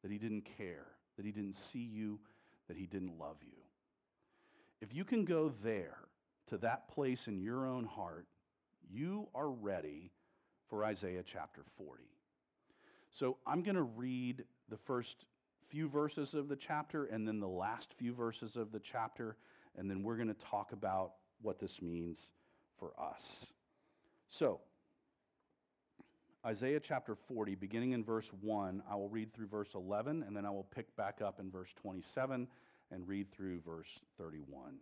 that 0.02 0.10
he 0.10 0.18
didn't 0.18 0.48
care, 0.56 0.86
that 1.16 1.26
he 1.26 1.32
didn't 1.32 1.54
see 1.54 1.78
you, 1.78 2.20
that 2.68 2.76
he 2.76 2.86
didn't 2.86 3.18
love 3.18 3.36
you. 3.42 3.58
If 4.80 4.94
you 4.94 5.04
can 5.04 5.24
go 5.24 5.52
there 5.62 5.98
to 6.48 6.58
that 6.58 6.88
place 6.88 7.26
in 7.26 7.40
your 7.40 7.66
own 7.66 7.84
heart, 7.84 8.26
you 8.88 9.28
are 9.34 9.50
ready 9.50 10.10
for 10.68 10.84
Isaiah 10.84 11.22
chapter 11.24 11.62
40. 11.76 12.04
So 13.10 13.36
I'm 13.46 13.62
going 13.62 13.76
to 13.76 13.82
read 13.82 14.44
the 14.68 14.76
first 14.76 15.26
few 15.68 15.88
verses 15.88 16.34
of 16.34 16.48
the 16.48 16.56
chapter 16.56 17.04
and 17.04 17.26
then 17.26 17.40
the 17.40 17.48
last 17.48 17.92
few 17.94 18.14
verses 18.14 18.56
of 18.56 18.72
the 18.72 18.80
chapter, 18.80 19.36
and 19.76 19.90
then 19.90 20.02
we're 20.02 20.16
going 20.16 20.28
to 20.28 20.34
talk 20.34 20.72
about 20.72 21.12
what 21.42 21.58
this 21.58 21.80
means 21.80 22.32
for 22.78 22.92
us. 22.98 23.46
So, 24.28 24.60
Isaiah 26.44 26.80
chapter 26.80 27.14
40, 27.14 27.54
beginning 27.54 27.92
in 27.92 28.02
verse 28.02 28.30
1, 28.40 28.82
I 28.90 28.94
will 28.94 29.08
read 29.08 29.34
through 29.34 29.48
verse 29.48 29.74
11, 29.74 30.22
and 30.26 30.34
then 30.34 30.46
I 30.46 30.50
will 30.50 30.66
pick 30.74 30.96
back 30.96 31.20
up 31.20 31.38
in 31.38 31.50
verse 31.50 31.68
27 31.82 32.48
and 32.90 33.08
read 33.08 33.30
through 33.30 33.60
verse 33.60 34.00
31. 34.16 34.76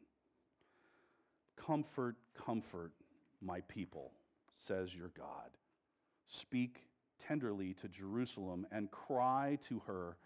Comfort, 1.57 2.17
comfort 2.35 2.93
my 3.41 3.61
people, 3.63 4.13
says 4.55 4.95
your 4.95 5.11
God. 5.17 5.51
Speak 6.27 6.85
tenderly 7.19 7.75
to 7.75 7.89
Jerusalem 7.89 8.67
and 8.71 8.91
cry 8.91 9.59
to 9.69 9.83
her 9.87 10.17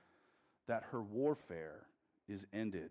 that 0.69 0.85
her 0.91 1.03
warfare 1.03 1.87
is 2.29 2.47
ended, 2.53 2.91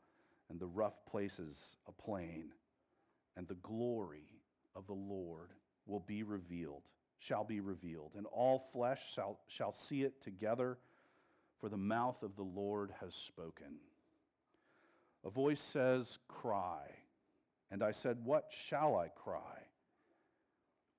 and 0.51 0.59
the 0.59 0.67
rough 0.67 1.05
places 1.09 1.57
a 1.87 1.91
plain, 1.91 2.51
and 3.35 3.47
the 3.47 3.55
glory 3.55 4.27
of 4.75 4.85
the 4.85 4.93
Lord 4.93 5.49
will 5.87 6.01
be 6.01 6.21
revealed 6.21 6.83
shall 7.21 7.43
be 7.43 7.59
revealed, 7.59 8.13
and 8.17 8.25
all 8.25 8.67
flesh 8.73 8.99
shall, 9.13 9.39
shall 9.47 9.71
see 9.71 10.01
it 10.03 10.21
together, 10.21 10.77
for 11.59 11.69
the 11.69 11.77
mouth 11.77 12.23
of 12.23 12.35
the 12.35 12.43
Lord 12.43 12.91
has 12.99 13.13
spoken. 13.13 13.77
A 15.23 15.29
voice 15.29 15.61
says, 15.61 16.17
Cry. 16.27 16.81
And 17.69 17.83
I 17.83 17.91
said, 17.91 18.17
What 18.23 18.47
shall 18.49 18.95
I 18.97 19.09
cry? 19.09 19.39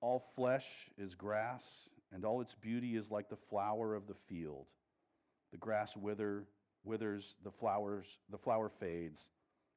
All 0.01 0.25
flesh 0.37 0.67
is 0.97 1.15
grass, 1.17 1.65
and 2.13 2.25
all 2.25 2.41
its 2.41 2.55
beauty 2.55 2.97
is 2.97 3.11
like 3.11 3.29
the 3.29 3.37
flower 3.37 3.95
of 3.95 4.07
the 4.07 4.15
field. 4.29 4.69
The 5.51 5.59
grass 5.59 5.97
wither, 5.97 6.45
withers, 6.85 7.35
the 7.43 7.51
flowers, 7.51 8.07
the 8.31 8.39
flower 8.39 8.69
fades 8.69 9.27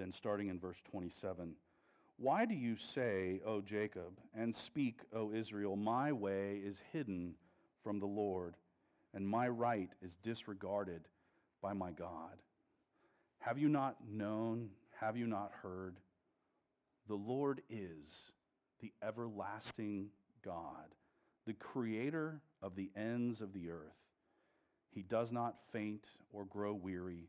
Then, 0.00 0.12
starting 0.12 0.48
in 0.48 0.58
verse 0.58 0.78
27. 0.90 1.56
Why 2.16 2.46
do 2.46 2.54
you 2.54 2.76
say, 2.76 3.42
O 3.44 3.60
Jacob, 3.60 4.18
and 4.34 4.56
speak, 4.56 5.00
O 5.14 5.30
Israel, 5.30 5.76
my 5.76 6.10
way 6.10 6.58
is 6.64 6.80
hidden 6.90 7.34
from 7.84 8.00
the 8.00 8.06
Lord, 8.06 8.56
and 9.12 9.28
my 9.28 9.46
right 9.46 9.90
is 10.00 10.16
disregarded 10.22 11.02
by 11.60 11.74
my 11.74 11.90
God? 11.90 12.40
Have 13.40 13.58
you 13.58 13.68
not 13.68 13.96
known? 14.10 14.70
Have 15.00 15.18
you 15.18 15.26
not 15.26 15.52
heard? 15.62 15.98
The 17.06 17.14
Lord 17.14 17.60
is 17.68 18.32
the 18.80 18.94
everlasting 19.02 20.08
God, 20.42 20.94
the 21.46 21.52
creator 21.52 22.40
of 22.62 22.74
the 22.74 22.90
ends 22.96 23.42
of 23.42 23.52
the 23.52 23.68
earth. 23.68 24.00
He 24.94 25.02
does 25.02 25.30
not 25.30 25.56
faint 25.72 26.06
or 26.32 26.46
grow 26.46 26.72
weary, 26.72 27.28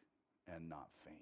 and 0.53 0.69
not 0.69 0.89
faint. 1.05 1.15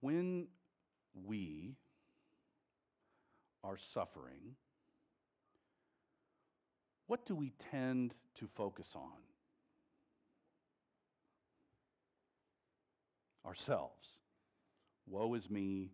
When 0.00 0.48
we 1.14 1.76
are 3.62 3.76
suffering, 3.76 4.56
what 7.06 7.24
do 7.24 7.36
we 7.36 7.52
tend 7.70 8.14
to 8.34 8.48
focus 8.48 8.88
on? 8.96 9.31
Ourselves. 13.46 14.08
Woe 15.06 15.34
is 15.34 15.50
me. 15.50 15.90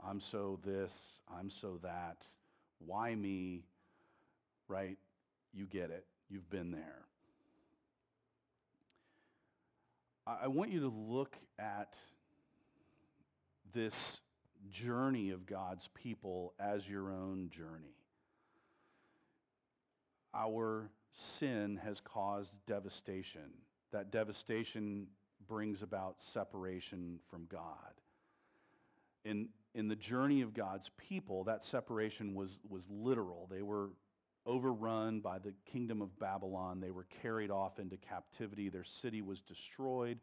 I'm 0.00 0.20
so 0.20 0.60
this. 0.64 0.92
I'm 1.28 1.50
so 1.50 1.78
that. 1.82 2.24
Why 2.78 3.14
me? 3.14 3.64
Right? 4.68 4.98
You 5.52 5.66
get 5.66 5.90
it. 5.90 6.06
You've 6.28 6.48
been 6.50 6.70
there. 6.70 7.04
I 10.26 10.48
want 10.48 10.70
you 10.70 10.80
to 10.80 10.88
look 10.88 11.36
at 11.58 11.96
this 13.72 14.20
journey 14.70 15.30
of 15.30 15.46
God's 15.46 15.88
people 15.94 16.52
as 16.60 16.86
your 16.86 17.10
own 17.10 17.50
journey. 17.50 17.96
Our 20.34 20.90
sin 21.12 21.80
has 21.82 22.00
caused 22.00 22.52
devastation. 22.66 23.50
That 23.92 24.12
devastation 24.12 25.06
brings 25.48 25.82
about 25.82 26.20
separation 26.20 27.18
from 27.30 27.46
God. 27.50 27.68
In, 29.24 29.48
in 29.74 29.88
the 29.88 29.96
journey 29.96 30.42
of 30.42 30.54
God's 30.54 30.90
people, 30.96 31.44
that 31.44 31.64
separation 31.64 32.34
was, 32.34 32.60
was 32.68 32.86
literal. 32.90 33.48
They 33.50 33.62
were 33.62 33.90
overrun 34.46 35.20
by 35.20 35.38
the 35.38 35.52
kingdom 35.70 36.00
of 36.00 36.18
Babylon. 36.18 36.80
They 36.80 36.90
were 36.90 37.06
carried 37.22 37.50
off 37.50 37.78
into 37.78 37.96
captivity. 37.96 38.68
Their 38.68 38.84
city 38.84 39.22
was 39.22 39.40
destroyed, 39.42 40.18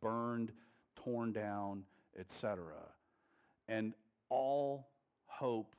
burned, 0.00 0.52
torn 0.96 1.32
down, 1.32 1.84
etc. 2.18 2.72
And 3.68 3.94
all 4.28 4.88
hope 5.26 5.74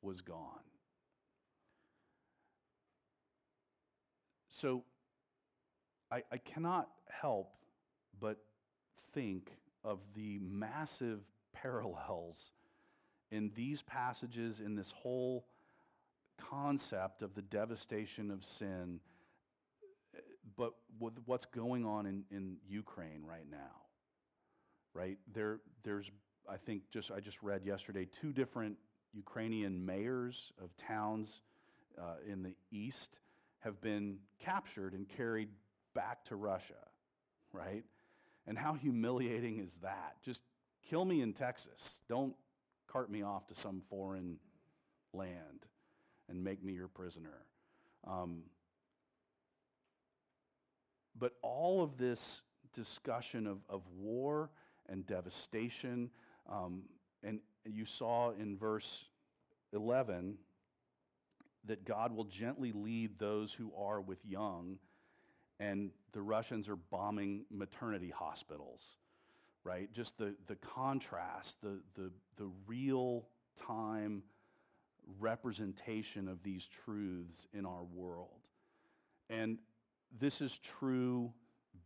was 0.00 0.20
gone. 0.20 0.58
So 4.50 4.84
I, 6.10 6.22
I 6.30 6.36
cannot 6.38 6.88
help 7.08 7.52
but 8.22 8.38
think 9.12 9.50
of 9.84 9.98
the 10.14 10.38
massive 10.38 11.20
parallels 11.52 12.52
in 13.32 13.50
these 13.54 13.82
passages, 13.82 14.60
in 14.60 14.76
this 14.76 14.92
whole 14.92 15.44
concept 16.38 17.22
of 17.22 17.34
the 17.34 17.42
devastation 17.42 18.30
of 18.30 18.44
sin, 18.44 19.00
but 20.56 20.72
with 21.00 21.14
what's 21.26 21.46
going 21.46 21.84
on 21.84 22.06
in, 22.06 22.24
in 22.30 22.56
Ukraine 22.68 23.24
right 23.28 23.50
now. 23.50 23.56
Right? 24.94 25.18
There, 25.34 25.60
there's, 25.82 26.10
I 26.48 26.58
think, 26.58 26.82
just 26.92 27.10
I 27.10 27.20
just 27.20 27.42
read 27.42 27.64
yesterday, 27.64 28.06
two 28.20 28.32
different 28.32 28.76
Ukrainian 29.12 29.84
mayors 29.84 30.52
of 30.62 30.76
towns 30.76 31.40
uh, 31.98 32.16
in 32.30 32.42
the 32.42 32.54
east 32.70 33.18
have 33.60 33.80
been 33.80 34.18
captured 34.38 34.92
and 34.92 35.08
carried 35.08 35.48
back 35.94 36.24
to 36.26 36.36
Russia, 36.36 36.88
right? 37.52 37.84
And 38.46 38.58
how 38.58 38.74
humiliating 38.74 39.58
is 39.58 39.76
that? 39.82 40.16
Just 40.24 40.42
kill 40.88 41.04
me 41.04 41.20
in 41.20 41.32
Texas. 41.32 42.00
Don't 42.08 42.34
cart 42.88 43.10
me 43.10 43.22
off 43.22 43.46
to 43.48 43.54
some 43.54 43.82
foreign 43.88 44.38
land 45.12 45.66
and 46.28 46.42
make 46.42 46.62
me 46.62 46.72
your 46.72 46.88
prisoner. 46.88 47.46
Um, 48.06 48.42
but 51.18 51.32
all 51.42 51.82
of 51.82 51.98
this 51.98 52.42
discussion 52.74 53.46
of, 53.46 53.58
of 53.68 53.82
war 53.96 54.50
and 54.88 55.06
devastation, 55.06 56.10
um, 56.50 56.82
and 57.22 57.40
you 57.64 57.84
saw 57.84 58.32
in 58.32 58.56
verse 58.56 59.04
11 59.72 60.36
that 61.66 61.84
God 61.84 62.14
will 62.14 62.24
gently 62.24 62.72
lead 62.72 63.18
those 63.18 63.52
who 63.52 63.72
are 63.78 64.00
with 64.00 64.18
young, 64.24 64.78
and 65.62 65.90
the 66.12 66.22
Russians 66.22 66.68
are 66.68 66.76
bombing 66.76 67.44
maternity 67.48 68.10
hospitals, 68.10 68.80
right? 69.62 69.92
Just 69.92 70.18
the, 70.18 70.34
the 70.48 70.56
contrast, 70.56 71.56
the, 71.62 71.80
the, 71.94 72.10
the 72.36 72.50
real 72.66 73.28
time 73.64 74.24
representation 75.20 76.26
of 76.26 76.42
these 76.42 76.66
truths 76.84 77.46
in 77.54 77.64
our 77.64 77.84
world. 77.94 78.40
And 79.30 79.58
this 80.18 80.40
is 80.40 80.58
true 80.58 81.32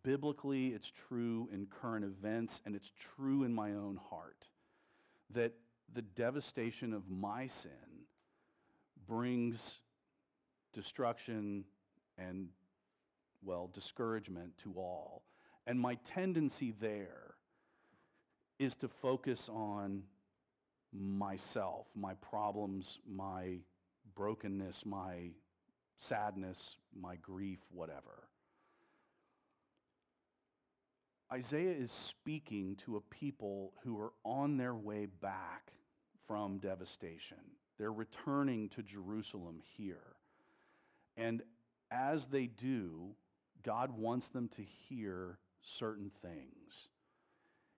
biblically, 0.02 0.68
it's 0.68 0.90
true 1.08 1.48
in 1.52 1.66
current 1.66 2.04
events, 2.04 2.62
and 2.64 2.74
it's 2.74 2.90
true 3.16 3.44
in 3.44 3.52
my 3.52 3.72
own 3.72 4.00
heart 4.08 4.46
that 5.34 5.52
the 5.92 6.02
devastation 6.02 6.94
of 6.94 7.10
my 7.10 7.46
sin 7.48 8.06
brings 9.06 9.80
destruction 10.72 11.64
and, 12.16 12.48
well, 13.46 13.70
discouragement 13.72 14.58
to 14.64 14.74
all. 14.76 15.22
And 15.66 15.80
my 15.80 15.94
tendency 16.04 16.74
there 16.78 17.34
is 18.58 18.74
to 18.76 18.88
focus 18.88 19.48
on 19.48 20.02
myself, 20.92 21.86
my 21.94 22.14
problems, 22.14 22.98
my 23.08 23.58
brokenness, 24.14 24.84
my 24.84 25.30
sadness, 25.96 26.76
my 26.98 27.16
grief, 27.16 27.58
whatever. 27.70 28.28
Isaiah 31.32 31.74
is 31.74 31.90
speaking 31.90 32.76
to 32.84 32.96
a 32.96 33.00
people 33.00 33.72
who 33.82 34.00
are 34.00 34.12
on 34.24 34.56
their 34.56 34.74
way 34.74 35.06
back 35.06 35.72
from 36.26 36.58
devastation. 36.58 37.38
They're 37.78 37.92
returning 37.92 38.68
to 38.70 38.82
Jerusalem 38.82 39.60
here. 39.76 40.16
And 41.16 41.42
as 41.90 42.26
they 42.26 42.46
do, 42.46 43.16
God 43.66 43.90
wants 43.90 44.28
them 44.28 44.48
to 44.56 44.62
hear 44.62 45.38
certain 45.60 46.12
things. 46.22 46.88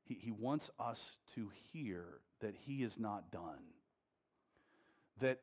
He, 0.04 0.18
he 0.20 0.30
wants 0.30 0.70
us 0.78 1.16
to 1.34 1.50
hear 1.72 2.04
that 2.40 2.54
He 2.54 2.82
is 2.82 2.98
not 2.98 3.32
done, 3.32 3.72
that 5.20 5.40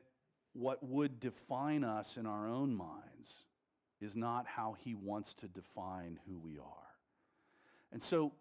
what 0.52 0.82
would 0.82 1.18
define 1.18 1.82
us 1.82 2.16
in 2.16 2.26
our 2.26 2.48
own 2.48 2.74
minds 2.74 3.34
is 4.00 4.14
not 4.14 4.46
how 4.46 4.76
He 4.78 4.94
wants 4.94 5.34
to 5.34 5.48
define 5.48 6.20
who 6.28 6.38
we 6.38 6.58
are. 6.58 6.64
And 7.92 8.00
so, 8.02 8.32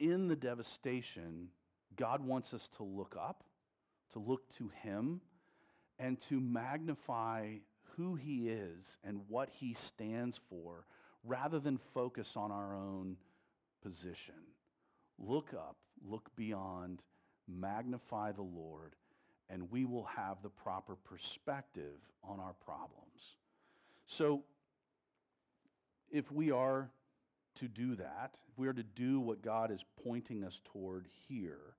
in 0.00 0.26
the 0.26 0.36
devastation, 0.36 1.48
God 1.96 2.24
wants 2.24 2.52
us 2.52 2.68
to 2.76 2.82
look 2.82 3.16
up, 3.18 3.44
to 4.12 4.18
look 4.18 4.52
to 4.56 4.72
Him, 4.82 5.20
and 5.96 6.20
to 6.28 6.40
magnify 6.40 7.58
who 7.96 8.16
He 8.16 8.48
is 8.48 8.98
and 9.04 9.20
what 9.28 9.48
He 9.48 9.74
stands 9.74 10.40
for, 10.48 10.86
rather 11.24 11.58
than 11.58 11.78
focus 11.92 12.32
on 12.36 12.52
our 12.52 12.74
own 12.74 13.16
position. 13.82 14.34
Look 15.18 15.54
up, 15.54 15.76
look 16.06 16.30
beyond, 16.36 17.00
magnify 17.48 18.32
the 18.32 18.42
Lord, 18.42 18.94
and 19.48 19.70
we 19.70 19.84
will 19.84 20.04
have 20.04 20.38
the 20.42 20.48
proper 20.48 20.96
perspective 20.96 21.98
on 22.22 22.40
our 22.40 22.54
problems. 22.64 23.36
So, 24.06 24.42
if 26.10 26.30
we 26.30 26.50
are 26.50 26.90
to 27.56 27.68
do 27.68 27.94
that, 27.96 28.38
if 28.50 28.58
we 28.58 28.68
are 28.68 28.72
to 28.72 28.82
do 28.82 29.20
what 29.20 29.42
God 29.42 29.70
is 29.70 29.84
pointing 30.04 30.44
us 30.44 30.60
toward 30.72 31.06
here, 31.28 31.74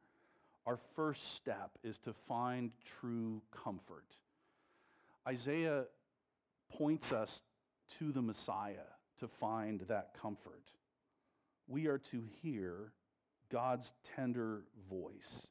our 0.66 0.78
first 0.96 1.36
step 1.36 1.72
is 1.84 1.98
to 2.00 2.14
find 2.28 2.72
true 3.00 3.42
comfort. 3.52 4.06
Isaiah 5.28 5.86
points 6.70 7.12
us 7.12 7.42
to 8.00 8.12
the 8.12 8.22
Messiah 8.22 8.95
to 9.20 9.28
find 9.28 9.82
that 9.82 10.12
comfort. 10.20 10.72
We 11.68 11.88
are 11.88 11.98
to 12.12 12.24
hear 12.42 12.92
God's 13.52 13.94
tender 14.16 14.64
voice 14.90 15.48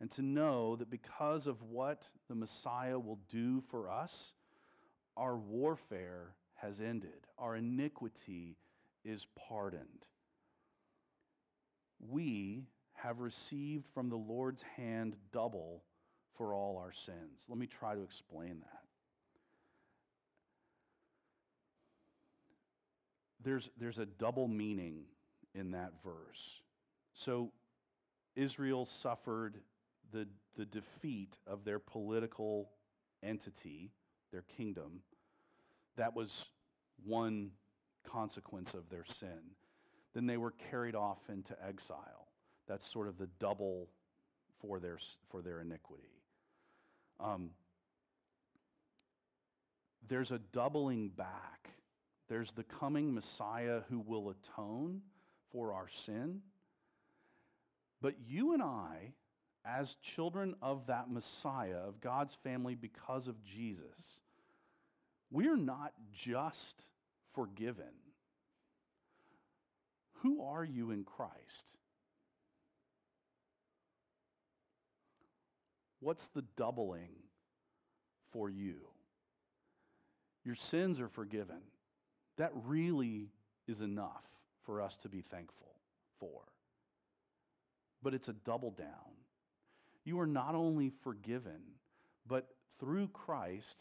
and 0.00 0.10
to 0.12 0.22
know 0.22 0.76
that 0.76 0.90
because 0.90 1.46
of 1.46 1.62
what 1.62 2.08
the 2.28 2.34
Messiah 2.34 2.98
will 2.98 3.20
do 3.30 3.62
for 3.70 3.90
us, 3.90 4.32
our 5.16 5.36
warfare 5.36 6.34
has 6.54 6.80
ended, 6.80 7.26
our 7.38 7.56
iniquity 7.56 8.56
is 9.04 9.26
pardoned. 9.48 10.06
We 12.00 12.66
have 12.94 13.20
received 13.20 13.86
from 13.94 14.08
the 14.08 14.16
Lord's 14.16 14.62
hand 14.76 15.16
double 15.32 15.82
for 16.36 16.54
all 16.54 16.78
our 16.78 16.92
sins. 16.92 17.40
Let 17.48 17.58
me 17.58 17.66
try 17.66 17.94
to 17.94 18.02
explain 18.02 18.60
that. 18.60 18.82
There's, 23.42 23.70
there's 23.78 23.98
a 23.98 24.06
double 24.06 24.48
meaning 24.48 25.04
in 25.54 25.72
that 25.72 25.92
verse. 26.04 26.62
So, 27.14 27.52
Israel 28.34 28.86
suffered 28.86 29.58
the, 30.12 30.26
the 30.56 30.64
defeat 30.64 31.36
of 31.46 31.64
their 31.64 31.78
political 31.78 32.70
entity, 33.22 33.90
their 34.30 34.44
kingdom. 34.56 35.00
That 35.96 36.14
was 36.16 36.46
one 37.04 37.50
consequence 38.10 38.74
of 38.74 38.88
their 38.88 39.04
sin. 39.04 39.56
Then 40.14 40.26
they 40.26 40.36
were 40.36 40.52
carried 40.70 40.94
off 40.94 41.18
into 41.28 41.54
exile. 41.66 42.28
That's 42.66 42.90
sort 42.90 43.08
of 43.08 43.18
the 43.18 43.28
double 43.38 43.88
for 44.60 44.78
their, 44.78 44.98
for 45.30 45.42
their 45.42 45.60
iniquity. 45.60 46.22
Um, 47.20 47.50
there's 50.08 50.30
a 50.30 50.38
doubling 50.38 51.08
back. 51.08 51.70
There's 52.32 52.52
the 52.52 52.64
coming 52.64 53.12
Messiah 53.12 53.82
who 53.90 54.00
will 54.00 54.30
atone 54.30 55.02
for 55.50 55.74
our 55.74 55.88
sin. 56.06 56.40
But 58.00 58.14
you 58.26 58.54
and 58.54 58.62
I, 58.62 59.12
as 59.66 59.96
children 59.96 60.54
of 60.62 60.86
that 60.86 61.10
Messiah, 61.10 61.76
of 61.86 62.00
God's 62.00 62.32
family 62.42 62.74
because 62.74 63.28
of 63.28 63.44
Jesus, 63.44 64.20
we're 65.30 65.58
not 65.58 65.92
just 66.10 66.86
forgiven. 67.34 67.92
Who 70.22 70.42
are 70.42 70.64
you 70.64 70.90
in 70.90 71.04
Christ? 71.04 71.76
What's 76.00 76.28
the 76.28 76.46
doubling 76.56 77.12
for 78.30 78.48
you? 78.48 78.76
Your 80.46 80.54
sins 80.54 80.98
are 80.98 81.10
forgiven. 81.10 81.60
That 82.36 82.52
really 82.64 83.28
is 83.66 83.80
enough 83.80 84.24
for 84.64 84.80
us 84.80 84.96
to 85.02 85.08
be 85.08 85.20
thankful 85.20 85.74
for. 86.18 86.42
But 88.02 88.14
it's 88.14 88.28
a 88.28 88.32
double 88.32 88.70
down. 88.70 88.88
You 90.04 90.18
are 90.20 90.26
not 90.26 90.54
only 90.54 90.90
forgiven, 91.02 91.60
but 92.26 92.48
through 92.80 93.08
Christ, 93.08 93.76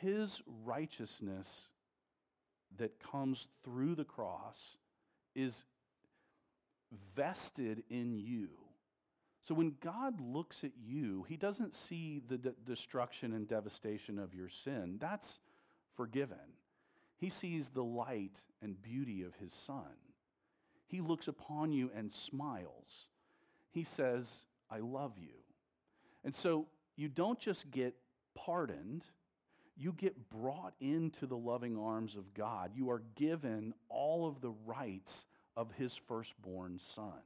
his 0.00 0.42
righteousness 0.64 1.68
that 2.78 2.98
comes 3.00 3.46
through 3.62 3.94
the 3.94 4.04
cross 4.04 4.76
is 5.34 5.64
vested 7.14 7.82
in 7.90 8.16
you. 8.16 8.48
So 9.46 9.54
when 9.54 9.74
God 9.80 10.20
looks 10.20 10.64
at 10.64 10.72
you, 10.82 11.26
he 11.28 11.36
doesn't 11.36 11.74
see 11.74 12.22
the 12.26 12.38
de- 12.38 12.54
destruction 12.64 13.34
and 13.34 13.46
devastation 13.46 14.18
of 14.18 14.34
your 14.34 14.48
sin. 14.48 14.96
That's 14.98 15.38
forgiven. 15.96 16.38
He 17.24 17.30
sees 17.30 17.70
the 17.70 17.84
light 17.84 18.38
and 18.62 18.80
beauty 18.80 19.22
of 19.22 19.34
his 19.36 19.52
son. 19.52 19.96
He 20.86 21.00
looks 21.00 21.28
upon 21.28 21.72
you 21.72 21.90
and 21.94 22.12
smiles. 22.12 23.08
He 23.70 23.84
says, 23.84 24.28
I 24.70 24.78
love 24.78 25.12
you. 25.18 25.34
And 26.22 26.34
so 26.34 26.66
you 26.96 27.08
don't 27.08 27.38
just 27.38 27.70
get 27.70 27.94
pardoned, 28.34 29.04
you 29.76 29.92
get 29.92 30.30
brought 30.30 30.74
into 30.80 31.26
the 31.26 31.36
loving 31.36 31.78
arms 31.78 32.14
of 32.14 32.34
God. 32.34 32.72
You 32.74 32.90
are 32.90 33.02
given 33.16 33.74
all 33.88 34.26
of 34.28 34.40
the 34.40 34.52
rights 34.66 35.24
of 35.56 35.72
his 35.72 35.94
firstborn 36.06 36.78
son 36.78 37.22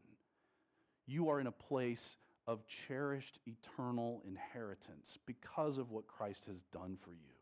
you 1.09 1.31
are 1.31 1.41
in 1.41 1.47
a 1.47 1.53
place 1.53 2.19
of 2.47 2.67
cherished 2.67 3.39
eternal 3.47 4.23
inheritance 4.29 5.19
because 5.27 5.79
of 5.79 5.91
what 5.91 6.07
Christ 6.07 6.45
has 6.47 6.61
done 6.71 6.99
for 7.03 7.11
you. 7.11 7.35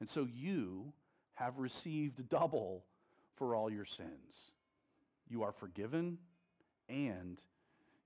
And 0.00 0.08
so 0.08 0.26
you 0.32 0.92
have 1.34 1.58
received 1.58 2.28
double 2.28 2.84
for 3.36 3.54
all 3.54 3.70
your 3.70 3.84
sins. 3.84 4.52
You 5.28 5.42
are 5.42 5.52
forgiven 5.52 6.18
and 6.88 7.40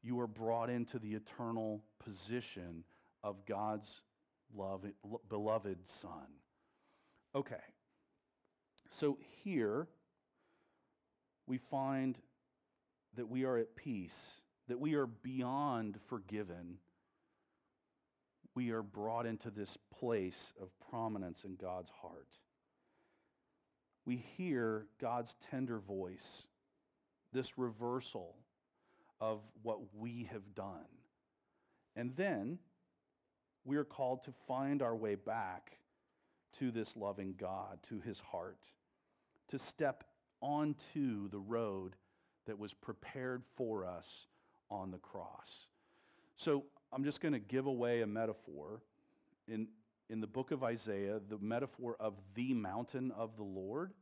you 0.02 0.20
are 0.20 0.26
brought 0.26 0.70
into 0.70 0.98
the 0.98 1.14
eternal 1.14 1.82
position 1.98 2.84
of 3.22 3.44
God's 3.46 4.02
love, 4.54 4.84
beloved 5.28 5.78
Son. 5.86 6.26
Okay, 7.34 7.56
so 8.88 9.18
here 9.42 9.86
we 11.46 11.58
find 11.58 12.16
that 13.16 13.28
we 13.28 13.44
are 13.44 13.58
at 13.58 13.76
peace 13.76 14.42
that 14.68 14.78
we 14.78 14.94
are 14.94 15.06
beyond 15.06 15.98
forgiven, 16.06 16.78
we 18.54 18.70
are 18.70 18.82
brought 18.82 19.26
into 19.26 19.50
this 19.50 19.76
place 19.98 20.52
of 20.60 20.68
prominence 20.90 21.44
in 21.44 21.56
God's 21.56 21.90
heart. 22.02 22.28
We 24.08 24.24
hear 24.38 24.86
God's 25.02 25.36
tender 25.50 25.80
voice, 25.80 26.44
this 27.34 27.58
reversal 27.58 28.36
of 29.20 29.42
what 29.62 29.80
we 29.94 30.30
have 30.32 30.54
done. 30.54 30.88
And 31.94 32.16
then 32.16 32.58
we 33.66 33.76
are 33.76 33.84
called 33.84 34.24
to 34.24 34.32
find 34.46 34.80
our 34.80 34.96
way 34.96 35.14
back 35.14 35.72
to 36.58 36.70
this 36.70 36.96
loving 36.96 37.34
God, 37.38 37.80
to 37.90 38.00
his 38.00 38.18
heart, 38.18 38.64
to 39.48 39.58
step 39.58 40.04
onto 40.40 41.28
the 41.28 41.38
road 41.38 41.94
that 42.46 42.58
was 42.58 42.72
prepared 42.72 43.42
for 43.56 43.84
us 43.84 44.24
on 44.70 44.90
the 44.90 44.96
cross. 44.96 45.66
So 46.34 46.64
I'm 46.94 47.04
just 47.04 47.20
going 47.20 47.34
to 47.34 47.38
give 47.38 47.66
away 47.66 48.00
a 48.00 48.06
metaphor. 48.06 48.80
In, 49.46 49.68
in 50.10 50.20
the 50.20 50.26
book 50.26 50.50
of 50.50 50.62
Isaiah, 50.64 51.20
the 51.28 51.38
metaphor 51.38 51.96
of 52.00 52.14
the 52.34 52.54
mountain 52.54 53.12
of 53.12 53.36
the 53.36 53.44
Lord, 53.44 53.92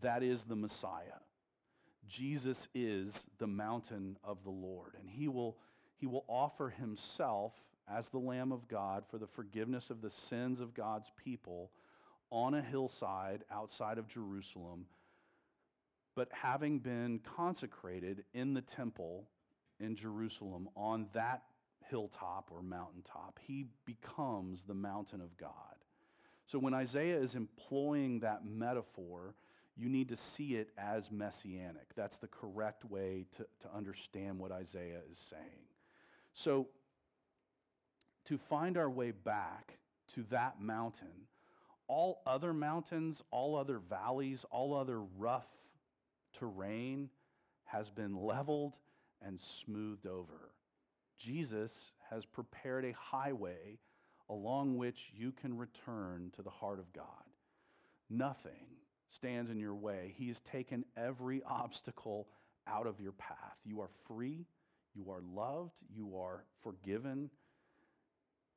that 0.00 0.22
is 0.22 0.44
the 0.44 0.56
Messiah. 0.56 1.22
Jesus 2.06 2.68
is 2.74 3.26
the 3.38 3.46
mountain 3.46 4.16
of 4.24 4.44
the 4.44 4.50
Lord, 4.50 4.94
and 4.98 5.08
he 5.08 5.28
will, 5.28 5.58
he 5.96 6.06
will 6.06 6.24
offer 6.28 6.70
himself 6.70 7.52
as 7.90 8.08
the 8.08 8.18
Lamb 8.18 8.52
of 8.52 8.68
God 8.68 9.04
for 9.10 9.18
the 9.18 9.26
forgiveness 9.26 9.90
of 9.90 10.00
the 10.00 10.10
sins 10.10 10.60
of 10.60 10.74
God's 10.74 11.10
people 11.22 11.70
on 12.30 12.54
a 12.54 12.62
hillside 12.62 13.44
outside 13.50 13.98
of 13.98 14.08
Jerusalem. 14.08 14.86
But 16.14 16.28
having 16.32 16.80
been 16.80 17.20
consecrated 17.36 18.24
in 18.34 18.54
the 18.54 18.60
temple 18.60 19.28
in 19.80 19.96
Jerusalem 19.96 20.68
on 20.76 21.06
that 21.14 21.42
hilltop 21.90 22.50
or 22.50 22.62
mountaintop. 22.62 23.38
He 23.42 23.66
becomes 23.84 24.64
the 24.64 24.74
mountain 24.74 25.20
of 25.20 25.36
God. 25.36 25.50
So 26.46 26.58
when 26.58 26.74
Isaiah 26.74 27.18
is 27.18 27.34
employing 27.34 28.20
that 28.20 28.44
metaphor, 28.44 29.34
you 29.76 29.88
need 29.88 30.08
to 30.08 30.16
see 30.16 30.56
it 30.56 30.70
as 30.76 31.10
messianic. 31.10 31.94
That's 31.94 32.18
the 32.18 32.26
correct 32.26 32.84
way 32.84 33.26
to, 33.36 33.46
to 33.62 33.76
understand 33.76 34.38
what 34.38 34.50
Isaiah 34.50 35.00
is 35.10 35.18
saying. 35.18 35.66
So, 36.34 36.68
to 38.26 38.38
find 38.38 38.76
our 38.76 38.90
way 38.90 39.12
back 39.12 39.78
to 40.14 40.24
that 40.30 40.60
mountain, 40.60 41.26
all 41.86 42.20
other 42.26 42.52
mountains, 42.52 43.22
all 43.30 43.56
other 43.56 43.78
valleys, 43.78 44.44
all 44.50 44.74
other 44.74 45.00
rough 45.00 45.46
terrain 46.38 47.08
has 47.64 47.88
been 47.88 48.16
leveled 48.16 48.74
and 49.22 49.40
smoothed 49.40 50.06
over. 50.06 50.50
Jesus 51.18 51.72
has 52.10 52.24
prepared 52.24 52.84
a 52.84 52.92
highway 52.92 53.78
along 54.30 54.76
which 54.76 55.10
you 55.14 55.32
can 55.32 55.56
return 55.56 56.30
to 56.36 56.42
the 56.42 56.50
heart 56.50 56.78
of 56.78 56.92
God. 56.92 57.04
Nothing 58.10 58.66
stands 59.06 59.50
in 59.50 59.58
your 59.58 59.74
way. 59.74 60.14
He 60.16 60.28
has 60.28 60.40
taken 60.40 60.84
every 60.96 61.42
obstacle 61.44 62.28
out 62.66 62.86
of 62.86 63.00
your 63.00 63.12
path. 63.12 63.58
You 63.64 63.80
are 63.80 63.90
free, 64.06 64.46
you 64.94 65.10
are 65.10 65.22
loved, 65.34 65.78
you 65.94 66.16
are 66.18 66.44
forgiven. 66.62 67.30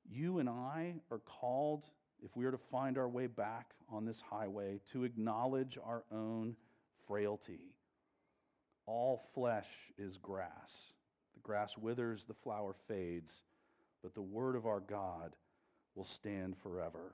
You 0.10 0.40
and 0.40 0.50
I 0.50 0.96
are 1.10 1.20
called, 1.20 1.86
if 2.24 2.36
we 2.36 2.46
are 2.46 2.52
to 2.52 2.58
find 2.58 2.98
our 2.98 3.08
way 3.10 3.28
back 3.28 3.72
on 3.90 4.06
this 4.06 4.22
highway, 4.22 4.80
to 4.92 5.04
acknowledge 5.04 5.78
our 5.84 6.04
own 6.12 6.56
frailty 7.08 7.76
all 8.86 9.22
flesh 9.34 9.70
is 9.98 10.18
grass. 10.18 10.94
Grass 11.44 11.78
withers, 11.78 12.26
the 12.26 12.34
flower 12.34 12.76
fades, 12.88 13.44
but 14.02 14.14
the 14.14 14.22
word 14.22 14.56
of 14.56 14.66
our 14.66 14.80
God 14.80 15.36
will 15.96 16.06
stand 16.06 16.58
forever. 16.58 17.14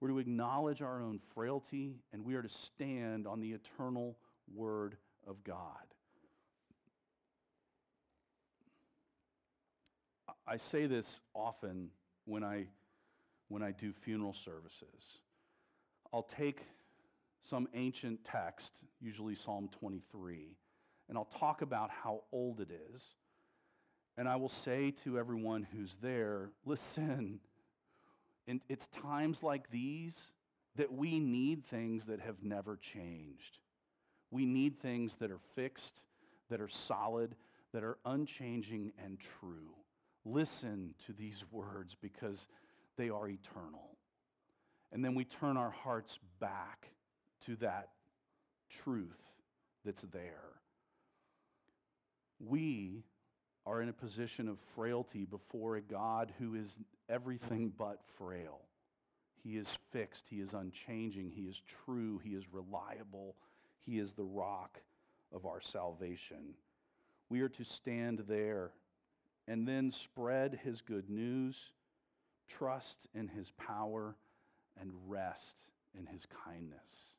We're 0.00 0.08
to 0.08 0.18
acknowledge 0.18 0.80
our 0.80 1.02
own 1.02 1.20
frailty, 1.34 1.96
and 2.12 2.24
we 2.24 2.34
are 2.34 2.42
to 2.42 2.48
stand 2.48 3.26
on 3.26 3.40
the 3.40 3.52
eternal 3.52 4.16
word 4.54 4.96
of 5.26 5.44
God. 5.44 5.54
I 10.46 10.56
say 10.56 10.86
this 10.86 11.20
often 11.34 11.90
when 12.24 12.42
I, 12.42 12.66
when 13.48 13.62
I 13.62 13.72
do 13.72 13.92
funeral 13.92 14.34
services. 14.34 15.20
I'll 16.12 16.22
take 16.22 16.62
some 17.48 17.68
ancient 17.74 18.24
text, 18.24 18.72
usually 19.00 19.34
Psalm 19.34 19.68
23, 19.78 20.56
and 21.08 21.16
I'll 21.16 21.24
talk 21.38 21.62
about 21.62 21.90
how 21.90 22.22
old 22.32 22.60
it 22.60 22.70
is. 22.92 23.02
And 24.20 24.28
I 24.28 24.36
will 24.36 24.50
say 24.50 24.90
to 25.04 25.18
everyone 25.18 25.66
who's 25.72 25.96
there 26.02 26.50
listen, 26.66 27.40
and 28.46 28.60
it's 28.68 28.86
times 28.88 29.42
like 29.42 29.70
these 29.70 30.14
that 30.76 30.92
we 30.92 31.18
need 31.18 31.64
things 31.64 32.04
that 32.04 32.20
have 32.20 32.42
never 32.42 32.76
changed. 32.76 33.60
We 34.30 34.44
need 34.44 34.78
things 34.78 35.16
that 35.20 35.30
are 35.30 35.40
fixed, 35.54 36.00
that 36.50 36.60
are 36.60 36.68
solid, 36.68 37.34
that 37.72 37.82
are 37.82 37.96
unchanging 38.04 38.92
and 39.02 39.18
true. 39.40 39.70
Listen 40.26 40.94
to 41.06 41.14
these 41.14 41.42
words 41.50 41.96
because 41.98 42.46
they 42.98 43.08
are 43.08 43.26
eternal. 43.26 43.96
And 44.92 45.02
then 45.02 45.14
we 45.14 45.24
turn 45.24 45.56
our 45.56 45.70
hearts 45.70 46.18
back 46.40 46.88
to 47.46 47.56
that 47.56 47.88
truth 48.68 49.22
that's 49.82 50.02
there. 50.12 50.60
We 52.38 53.04
are 53.66 53.82
in 53.82 53.88
a 53.88 53.92
position 53.92 54.48
of 54.48 54.58
frailty 54.74 55.24
before 55.24 55.76
a 55.76 55.82
God 55.82 56.32
who 56.38 56.54
is 56.54 56.78
everything 57.08 57.72
but 57.76 58.00
frail. 58.16 58.60
He 59.42 59.56
is 59.56 59.68
fixed, 59.90 60.26
He 60.28 60.36
is 60.40 60.52
unchanging, 60.52 61.30
He 61.30 61.42
is 61.42 61.60
true, 61.84 62.20
He 62.22 62.30
is 62.30 62.44
reliable, 62.52 63.36
He 63.84 63.98
is 63.98 64.12
the 64.12 64.24
rock 64.24 64.80
of 65.32 65.46
our 65.46 65.60
salvation. 65.60 66.54
We 67.28 67.40
are 67.40 67.48
to 67.50 67.64
stand 67.64 68.24
there 68.28 68.72
and 69.46 69.66
then 69.66 69.92
spread 69.92 70.60
His 70.62 70.80
good 70.80 71.08
news, 71.08 71.56
trust 72.48 73.06
in 73.14 73.28
His 73.28 73.50
power, 73.52 74.16
and 74.80 74.90
rest 75.06 75.56
in 75.98 76.06
His 76.06 76.26
kindness. 76.44 77.10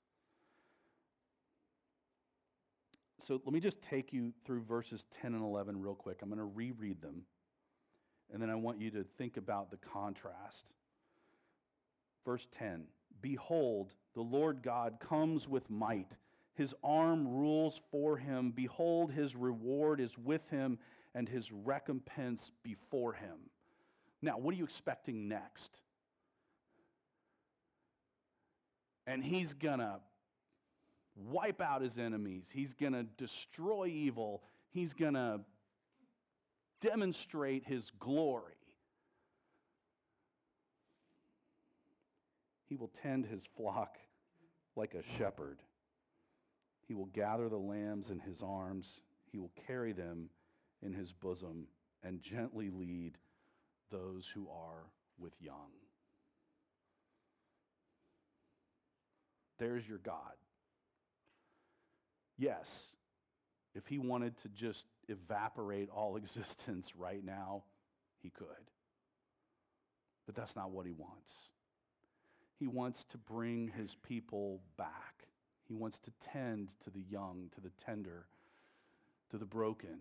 So 3.28 3.40
let 3.46 3.54
me 3.54 3.60
just 3.60 3.82
take 3.82 4.14
you 4.14 4.34
through 4.46 4.64
verses 4.64 5.06
10 5.22 5.34
and 5.34 5.44
11 5.44 5.80
real 5.80 5.94
quick. 5.94 6.20
I'm 6.22 6.30
going 6.30 6.40
to 6.40 6.46
reread 6.46 7.02
them, 7.02 7.24
and 8.34 8.42
then 8.42 8.50
I 8.50 8.56
want 8.56 8.82
you 8.82 8.90
to 8.92 9.04
think 9.18 9.38
about 9.38 9.70
the 9.70 9.78
contrast. 9.78 10.72
Verse 12.26 12.48
10 12.58 12.86
Behold, 13.22 13.94
the 14.16 14.22
Lord 14.22 14.64
God 14.64 14.98
comes 15.00 15.48
with 15.48 15.70
might. 15.70 16.18
His 16.56 16.74
arm 16.84 17.28
rules 17.28 17.80
for 17.92 18.18
him. 18.18 18.52
Behold, 18.52 19.12
his 19.12 19.36
reward 19.36 20.00
is 20.00 20.18
with 20.18 20.50
him, 20.50 20.80
and 21.14 21.30
his 21.30 21.52
recompense 21.52 22.52
before 22.64 23.14
him. 23.14 23.38
Now, 24.22 24.38
what 24.38 24.54
are 24.54 24.58
you 24.58 24.64
expecting 24.64 25.28
next? 25.28 25.80
And 29.08 29.24
he's 29.24 29.54
going 29.54 29.80
to 29.80 30.00
wipe 31.16 31.62
out 31.62 31.82
his 31.82 31.98
enemies, 31.98 32.46
he's 32.54 32.74
going 32.74 32.94
to 32.94 33.04
destroy 33.04 33.88
evil, 33.88 34.44
he's 34.70 34.94
going 34.94 35.14
to 35.14 35.42
demonstrate 36.82 37.66
his 37.66 37.92
glory. 38.00 38.54
He 42.68 42.76
will 42.76 42.92
tend 43.02 43.26
his 43.26 43.44
flock 43.58 43.98
like 44.76 44.94
a 44.94 45.04
shepherd. 45.18 45.60
He 46.88 46.94
will 46.94 47.08
gather 47.08 47.50
the 47.50 47.58
lambs 47.58 48.10
in 48.10 48.20
his 48.20 48.42
arms. 48.42 49.02
He 49.32 49.38
will 49.38 49.52
carry 49.68 49.92
them 49.92 50.30
in 50.82 50.94
his 50.94 51.12
bosom 51.12 51.68
and 52.04 52.22
gently 52.22 52.70
lead 52.70 53.18
those 53.92 54.28
who 54.34 54.48
are 54.50 54.90
with 55.20 55.34
young. 55.40 55.72
There's 59.60 59.88
your 59.88 60.00
God. 60.00 60.34
Yes, 62.42 62.96
if 63.76 63.86
he 63.86 64.00
wanted 64.00 64.36
to 64.38 64.50
just 64.50 64.88
evaporate 65.08 65.90
all 65.92 66.16
existence 66.18 66.94
right 66.98 67.24
now, 67.24 67.66
he 68.24 68.32
could. 68.32 68.48
But 70.26 70.34
that's 70.34 70.56
not 70.56 70.72
what 70.72 70.88
he 70.88 70.92
wants. 70.92 71.32
He 72.58 72.66
wants 72.66 73.04
to 73.12 73.20
bring 73.20 73.68
his 73.78 73.96
people 74.08 74.60
back. 74.76 75.28
He 75.68 75.76
wants 75.76 76.00
to 76.00 76.12
tend 76.20 76.72
to 76.84 76.90
the 76.90 77.04
young, 77.12 77.52
to 77.54 77.62
the 77.62 77.72
tender, 77.86 78.26
to 79.30 79.38
the 79.38 79.46
broken, 79.46 80.00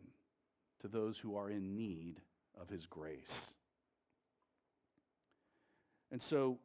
to 0.81 0.89
those 0.89 1.19
who 1.19 1.37
are 1.37 1.51
in 1.51 1.77
need 1.77 2.23
of 2.59 2.71
his 2.71 2.87
grace. 2.87 3.53
And 6.11 6.23
so, 6.23 6.59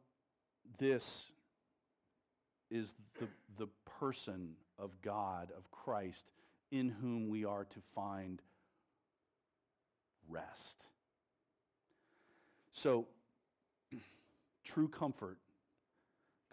this 0.78 1.26
is 2.70 2.94
the, 3.20 3.28
the 3.58 3.68
person 4.00 4.54
of 4.78 4.90
God, 5.02 5.50
of 5.56 5.70
Christ, 5.70 6.26
in 6.70 6.88
whom 6.88 7.28
we 7.28 7.44
are 7.44 7.64
to 7.64 7.80
find 7.94 8.42
rest. 10.28 10.84
So, 12.72 13.06
true 14.64 14.88
comfort 14.88 15.38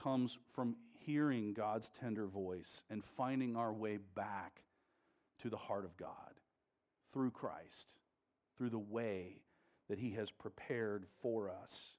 comes 0.02 0.38
from 0.54 0.76
hearing 1.06 1.54
God's 1.54 1.90
tender 2.00 2.28
voice 2.28 2.82
and 2.90 3.04
finding 3.18 3.56
our 3.56 3.74
way 3.74 3.98
back 4.16 4.62
to 5.42 5.50
the 5.50 5.58
heart 5.58 5.86
of 5.86 5.98
God 5.98 6.08
through 7.12 7.32
Christ, 7.32 7.98
through 8.58 8.70
the 8.70 8.80
way 8.80 9.42
that 9.90 10.00
He 10.00 10.12
has 10.12 10.32
prepared 10.32 11.06
for 11.22 11.50
us. 11.50 11.90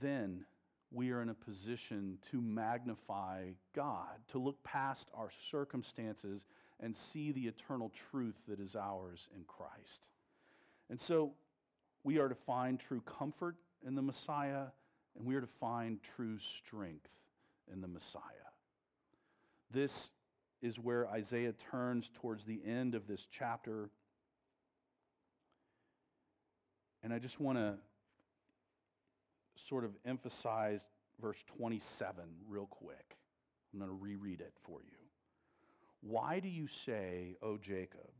Then 0.00 0.44
we 0.90 1.10
are 1.10 1.20
in 1.20 1.28
a 1.28 1.34
position 1.34 2.18
to 2.30 2.40
magnify 2.40 3.48
God, 3.74 4.20
to 4.28 4.38
look 4.38 4.62
past 4.62 5.10
our 5.14 5.30
circumstances 5.50 6.42
and 6.80 6.94
see 6.94 7.32
the 7.32 7.46
eternal 7.46 7.90
truth 8.10 8.36
that 8.48 8.60
is 8.60 8.76
ours 8.76 9.28
in 9.34 9.42
Christ. 9.44 10.10
And 10.88 11.00
so 11.00 11.32
we 12.04 12.18
are 12.18 12.28
to 12.28 12.34
find 12.34 12.78
true 12.78 13.00
comfort 13.00 13.56
in 13.86 13.94
the 13.94 14.02
Messiah, 14.02 14.66
and 15.16 15.26
we 15.26 15.34
are 15.34 15.40
to 15.40 15.46
find 15.46 15.98
true 16.16 16.38
strength 16.38 17.08
in 17.72 17.80
the 17.80 17.88
Messiah. 17.88 18.22
This 19.70 20.10
is 20.62 20.78
where 20.78 21.08
Isaiah 21.08 21.52
turns 21.70 22.10
towards 22.20 22.44
the 22.44 22.60
end 22.64 22.94
of 22.94 23.06
this 23.06 23.26
chapter. 23.30 23.90
And 27.02 27.12
I 27.12 27.18
just 27.18 27.40
want 27.40 27.58
to 27.58 27.74
sort 29.68 29.84
of 29.84 29.92
emphasize 30.04 30.86
verse 31.20 31.42
27 31.58 32.24
real 32.48 32.66
quick. 32.66 33.16
I'm 33.72 33.78
going 33.78 33.90
to 33.90 33.96
reread 33.96 34.40
it 34.40 34.54
for 34.64 34.80
you. 34.82 34.96
Why 36.00 36.40
do 36.40 36.48
you 36.48 36.66
say, 36.84 37.36
O 37.42 37.56
Jacob, 37.58 38.10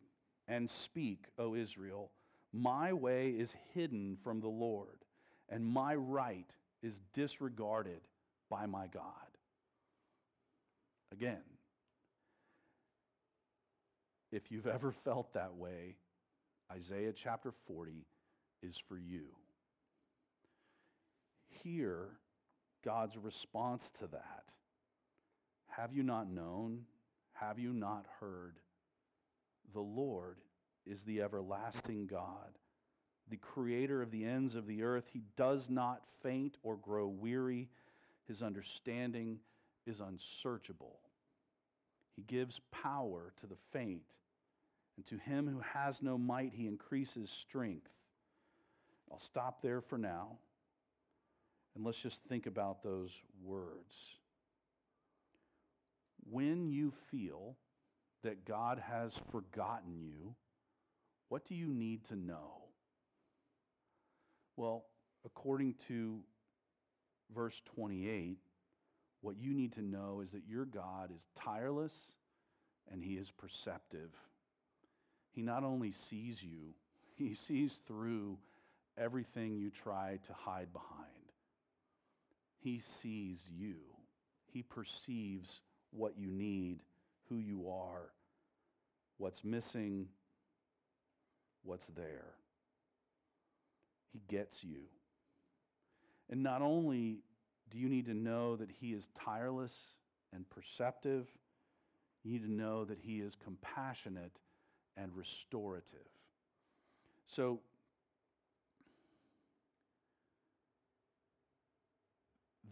and 0.49 0.69
speak, 0.69 1.27
O 1.39 1.55
Israel, 1.55 2.11
my 2.53 2.93
way 2.93 3.31
is 3.31 3.55
hidden 3.75 4.17
from 4.23 4.41
the 4.41 4.49
Lord, 4.49 5.05
and 5.49 5.65
my 5.65 5.95
right 5.95 6.49
is 6.83 7.01
disregarded 7.13 8.01
by 8.51 8.67
my 8.67 8.87
God? 8.87 9.03
Again, 11.13 11.43
if 14.33 14.51
you've 14.51 14.67
ever 14.67 14.93
felt 14.93 15.33
that 15.35 15.55
way, 15.55 15.97
Isaiah 16.73 17.13
chapter 17.13 17.53
40 17.67 18.05
is 18.63 18.77
for 18.89 18.99
you. 18.99 19.27
Hear 21.63 22.09
God's 22.85 23.17
response 23.17 23.91
to 23.99 24.07
that. 24.09 24.45
Have 25.69 25.93
you 25.93 26.03
not 26.03 26.31
known? 26.31 26.83
Have 27.33 27.59
you 27.59 27.73
not 27.73 28.07
heard? 28.21 28.59
The 29.73 29.81
Lord 29.81 30.39
is 30.87 31.03
the 31.03 31.21
everlasting 31.21 32.07
God, 32.07 32.59
the 33.29 33.37
creator 33.37 34.01
of 34.03 34.11
the 34.11 34.25
ends 34.25 34.55
of 34.55 34.67
the 34.67 34.83
earth. 34.83 35.05
He 35.13 35.23
does 35.37 35.69
not 35.69 36.03
faint 36.23 36.57
or 36.63 36.77
grow 36.77 37.09
weary. 37.09 37.69
His 38.29 38.43
understanding 38.43 39.41
is 39.87 40.01
unsearchable. 40.01 41.01
He 42.15 42.23
gives 42.23 42.61
power 42.71 43.33
to 43.41 43.47
the 43.47 43.59
faint, 43.73 44.17
and 44.97 45.05
to 45.07 45.19
him 45.19 45.47
who 45.49 45.61
has 45.61 46.01
no 46.01 46.17
might, 46.17 46.55
he 46.55 46.67
increases 46.67 47.31
strength. 47.31 47.91
I'll 49.13 49.19
stop 49.19 49.61
there 49.61 49.81
for 49.81 49.99
now. 49.99 50.39
And 51.77 51.85
let's 51.85 51.99
just 51.99 52.25
think 52.25 52.47
about 52.47 52.83
those 52.83 53.11
words. 53.45 53.95
When 56.31 56.71
you 56.71 56.91
feel 57.11 57.55
that 58.25 58.47
God 58.47 58.83
has 58.89 59.13
forgotten 59.31 60.01
you, 60.01 60.35
what 61.29 61.45
do 61.45 61.55
you 61.55 61.69
need 61.69 62.07
to 62.09 62.17
know? 62.17 62.63
Well, 64.57 64.87
according 65.27 65.75
to 65.89 66.21
verse 67.35 67.61
28, 67.75 68.39
what 69.21 69.37
you 69.37 69.53
need 69.53 69.75
to 69.75 69.83
know 69.83 70.23
is 70.25 70.31
that 70.31 70.49
your 70.49 70.65
God 70.65 71.11
is 71.15 71.27
tireless 71.39 71.93
and 72.91 73.05
he 73.05 73.19
is 73.19 73.31
perceptive. 73.31 74.13
He 75.31 75.43
not 75.43 75.63
only 75.63 75.93
sees 75.93 76.43
you, 76.43 76.75
he 77.17 77.35
sees 77.35 77.81
through 77.87 78.39
everything 78.97 79.59
you 79.59 79.69
try 79.69 80.19
to 80.27 80.33
hide 80.33 80.73
behind. 80.73 81.06
He 82.67 82.81
sees 82.81 83.39
you, 83.49 83.77
He 84.53 84.65
perceives 84.65 85.61
what 85.93 86.19
you 86.19 86.33
need, 86.33 86.81
who 87.29 87.39
you 87.39 87.71
are. 87.71 88.11
what's 89.19 89.45
missing, 89.45 90.09
what's 91.63 91.87
there. 91.95 92.35
He 94.13 94.21
gets 94.29 94.65
you. 94.65 94.81
And 96.29 96.43
not 96.43 96.61
only 96.61 97.21
do 97.71 97.79
you 97.79 97.89
need 97.89 98.07
to 98.07 98.15
know 98.15 98.57
that 98.57 98.71
He 98.81 98.95
is 98.95 99.09
tireless 99.17 99.75
and 100.35 100.45
perceptive, 100.51 101.29
you 102.25 102.33
need 102.33 102.43
to 102.43 102.53
know 102.53 102.85
that 102.85 102.99
He 103.01 103.21
is 103.21 103.37
compassionate 103.37 104.41
and 104.97 105.17
restorative. 105.17 106.11
So, 107.27 107.61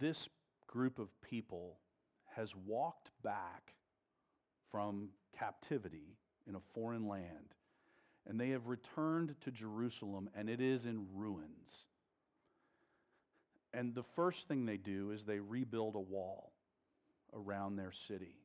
this 0.05 0.29
group 0.67 0.99
of 0.99 1.09
people 1.23 1.79
has 2.37 2.55
walked 2.67 3.11
back 3.23 3.73
from 4.71 5.09
captivity 5.39 6.19
in 6.47 6.55
a 6.55 6.61
foreign 6.75 7.09
land, 7.09 7.55
and 8.27 8.39
they 8.39 8.51
have 8.51 8.67
returned 8.67 9.35
to 9.41 9.51
Jerusalem, 9.51 10.29
and 10.37 10.51
it 10.51 10.61
is 10.61 10.85
in 10.85 11.07
ruins. 11.15 11.87
And 13.73 13.95
the 13.95 14.03
first 14.03 14.47
thing 14.47 14.67
they 14.67 14.77
do 14.77 15.11
is 15.11 15.25
they 15.25 15.41
rebuild 15.41 15.95
a 15.95 16.01
wall 16.01 16.53
around 17.33 17.77
their 17.77 17.93
city. 17.93 18.37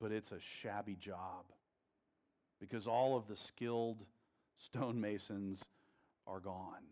But 0.00 0.12
it's 0.12 0.30
a 0.30 0.38
shabby 0.62 0.94
job 0.94 1.46
because 2.60 2.86
all 2.86 3.16
of 3.16 3.26
the 3.26 3.36
skilled 3.36 4.04
stonemasons 4.58 5.60
are 6.24 6.38
gone. 6.38 6.84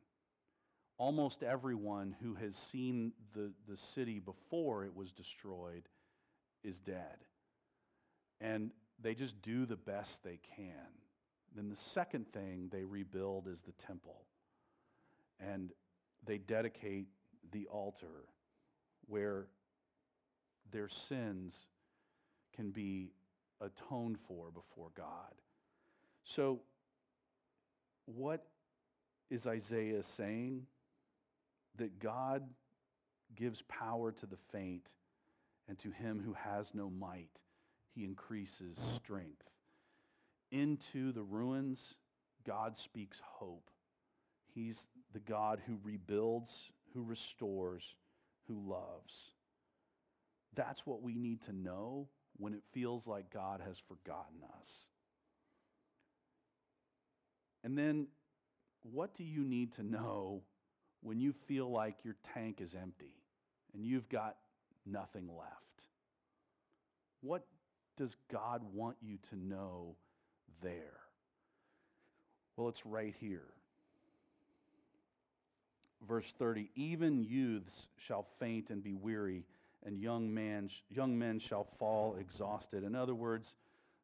Almost 0.99 1.43
everyone 1.43 2.17
who 2.23 2.35
has 2.35 2.57
seen 2.57 3.13
the, 3.35 3.53
the 3.69 3.77
city 3.77 4.19
before 4.19 4.85
it 4.85 4.97
was 4.97 5.13
destroyed 5.13 5.89
is 6.65 6.81
dead. 6.81 7.19
And 8.41 8.71
they 9.01 9.15
just 9.15 9.41
do 9.43 9.67
the 9.67 9.77
best 9.77 10.25
they 10.25 10.39
can. 10.57 10.89
Then 11.55 11.69
the 11.69 11.77
second 11.77 12.33
thing 12.33 12.69
they 12.71 12.85
rebuild 12.85 13.47
is 13.47 13.61
the 13.63 13.73
temple. 13.73 14.23
And 15.39 15.71
they 16.25 16.39
dedicate 16.39 17.09
the 17.53 17.67
altar 17.67 18.25
where 19.07 19.47
their 20.71 20.89
sins 20.89 21.67
can 22.55 22.71
be 22.71 23.13
atoned 23.61 24.19
for 24.27 24.51
before 24.51 24.91
God. 24.97 25.35
So, 26.25 26.61
what 28.07 28.47
is 29.31 29.47
Isaiah 29.47 30.03
saying? 30.03 30.67
That 31.77 31.99
God 31.99 32.43
gives 33.35 33.63
power 33.63 34.13
to 34.13 34.27
the 34.27 34.39
faint, 34.53 34.91
and 35.69 35.79
to 35.81 35.91
him 35.91 36.23
who 36.25 36.33
has 36.33 36.73
no 36.75 36.89
might, 36.89 37.41
he 37.95 38.05
increases 38.05 38.79
strength. 38.97 39.51
Into 40.53 41.13
the 41.13 41.23
ruins, 41.23 41.95
God 42.47 42.77
speaks 42.79 43.21
hope. 43.25 43.69
He's 44.55 44.87
the 45.13 45.21
God 45.21 45.61
who 45.67 45.79
rebuilds, 45.83 46.71
who 46.95 47.03
restores, 47.03 47.95
who 48.47 48.71
loves. 48.71 49.33
That's 50.55 50.87
what 50.87 51.03
we 51.03 51.17
need 51.17 51.43
to 51.43 51.53
know 51.53 52.09
when 52.39 52.55
it 52.55 52.63
feels 52.73 53.07
like 53.07 53.33
God 53.33 53.61
has 53.67 53.79
forgotten 53.79 54.39
us. 54.59 54.69
And 57.65 57.77
then, 57.77 58.07
what 58.83 59.15
do 59.15 59.25
you 59.25 59.45
need 59.45 59.73
to 59.73 59.83
know 59.83 60.43
when 61.07 61.21
you 61.21 61.33
feel 61.47 61.71
like 61.71 62.05
your 62.05 62.17
tank 62.35 62.61
is 62.61 62.75
empty 62.75 63.15
and 63.73 63.87
you've 63.87 64.09
got 64.09 64.35
nothing 64.85 65.29
left? 65.29 65.85
What 67.21 67.47
does 67.97 68.17
God 68.29 68.63
want 68.75 68.97
you 69.01 69.19
to 69.31 69.37
know 69.37 69.95
there? 70.63 70.99
Well, 72.57 72.69
it's 72.69 72.85
right 72.85 73.15
here. 73.21 73.47
Verse 76.09 76.35
30 76.41 76.71
Even 76.75 77.23
youths 77.23 77.87
shall 77.99 78.27
faint 78.41 78.71
and 78.71 78.83
be 78.83 78.95
weary, 78.95 79.45
and 79.85 80.01
young, 80.01 80.35
man, 80.35 80.71
young 80.91 81.17
men 81.17 81.39
shall 81.39 81.69
fall 81.79 82.17
exhausted. 82.19 82.83
In 82.83 82.97
other 82.97 83.15
words, 83.15 83.55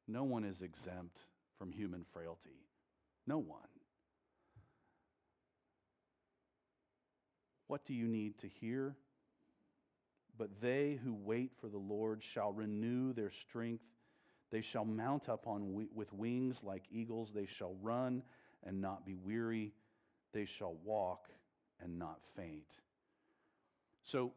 no 0.06 0.22
one 0.22 0.44
is 0.44 0.62
exempt 0.62 1.18
from 1.58 1.72
human 1.72 2.04
frailty. 2.12 2.60
No 3.26 3.38
one. 3.38 3.71
What 7.72 7.86
do 7.86 7.94
you 7.94 8.06
need 8.06 8.36
to 8.40 8.48
hear? 8.48 8.94
But 10.36 10.50
they 10.60 11.00
who 11.02 11.14
wait 11.14 11.52
for 11.58 11.68
the 11.68 11.78
Lord 11.78 12.22
shall 12.22 12.52
renew 12.52 13.14
their 13.14 13.30
strength. 13.30 13.86
They 14.50 14.60
shall 14.60 14.84
mount 14.84 15.30
up 15.30 15.46
on 15.46 15.88
with 15.94 16.12
wings 16.12 16.62
like 16.62 16.82
eagles. 16.92 17.30
They 17.34 17.46
shall 17.46 17.74
run 17.80 18.24
and 18.62 18.82
not 18.82 19.06
be 19.06 19.14
weary. 19.14 19.72
They 20.34 20.44
shall 20.44 20.74
walk 20.84 21.30
and 21.82 21.98
not 21.98 22.18
faint. 22.36 22.68
So, 24.04 24.34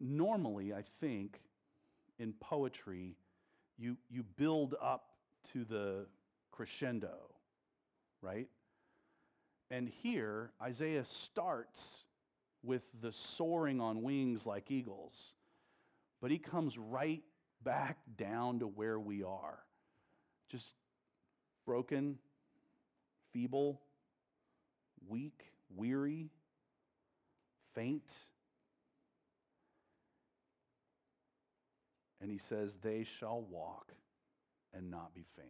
normally, 0.00 0.74
I 0.74 0.82
think 0.98 1.38
in 2.18 2.32
poetry, 2.40 3.14
you, 3.78 3.96
you 4.10 4.24
build 4.24 4.74
up 4.82 5.04
to 5.52 5.62
the 5.62 6.06
crescendo, 6.50 7.30
right? 8.20 8.48
And 9.70 9.88
here, 9.88 10.50
Isaiah 10.62 11.04
starts 11.04 12.04
with 12.62 12.82
the 13.00 13.12
soaring 13.12 13.80
on 13.80 14.02
wings 14.02 14.46
like 14.46 14.70
eagles, 14.70 15.34
but 16.20 16.30
he 16.30 16.38
comes 16.38 16.78
right 16.78 17.22
back 17.62 17.98
down 18.16 18.60
to 18.60 18.66
where 18.66 18.98
we 18.98 19.22
are. 19.22 19.58
Just 20.50 20.74
broken, 21.66 22.18
feeble, 23.32 23.80
weak, 25.08 25.44
weary, 25.74 26.30
faint. 27.74 28.10
And 32.20 32.30
he 32.30 32.38
says, 32.38 32.76
They 32.82 33.04
shall 33.18 33.42
walk 33.42 33.92
and 34.72 34.90
not 34.90 35.14
be 35.14 35.24
faint. 35.36 35.48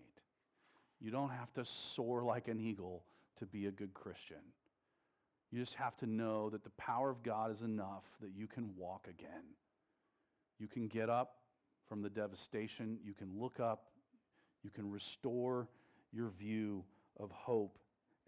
You 1.01 1.11
don't 1.11 1.31
have 1.31 1.53
to 1.55 1.65
soar 1.65 2.23
like 2.23 2.49
an 2.49 2.61
eagle 2.61 3.05
to 3.39 3.47
be 3.47 3.67
a 3.67 3.71
good 3.71 3.95
Christian. 3.95 4.39
You 5.51 5.61
just 5.61 5.75
have 5.75 5.97
to 5.99 6.07
know 6.07 6.51
that 6.51 6.65
the 6.65 6.71
power 6.71 7.11
of 7.11 7.23
God 7.23 7.53
is 7.53 7.63
enough 7.63 8.05
that 8.21 8.33
you 8.35 8.47
can 8.47 8.71
walk 8.77 9.07
again. 9.09 9.45
You 10.59 10.67
can 10.67 10.89
get 10.89 11.09
up 11.09 11.37
from 11.89 12.03
the 12.03 12.11
devastation, 12.11 12.99
you 13.05 13.15
can 13.15 13.39
look 13.39 13.61
up, 13.61 13.85
you 14.63 14.71
can 14.71 14.91
restore 14.91 15.69
your 16.13 16.31
view 16.31 16.85
of 17.21 17.31
hope 17.31 17.79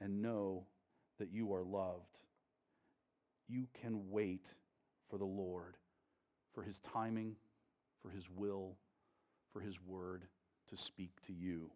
and 0.00 0.22
know 0.22 0.66
that 1.18 1.32
you 1.32 1.52
are 1.52 1.64
loved. 1.64 2.20
You 3.48 3.66
can 3.80 4.10
wait 4.10 4.46
for 5.08 5.18
the 5.18 5.24
Lord, 5.24 5.76
for 6.52 6.62
his 6.62 6.78
timing, 6.80 7.36
for 8.02 8.10
his 8.10 8.28
will, 8.28 8.76
for 9.52 9.60
his 9.60 9.80
word 9.86 10.24
to 10.68 10.76
speak 10.76 11.12
to 11.26 11.32
you. 11.32 11.70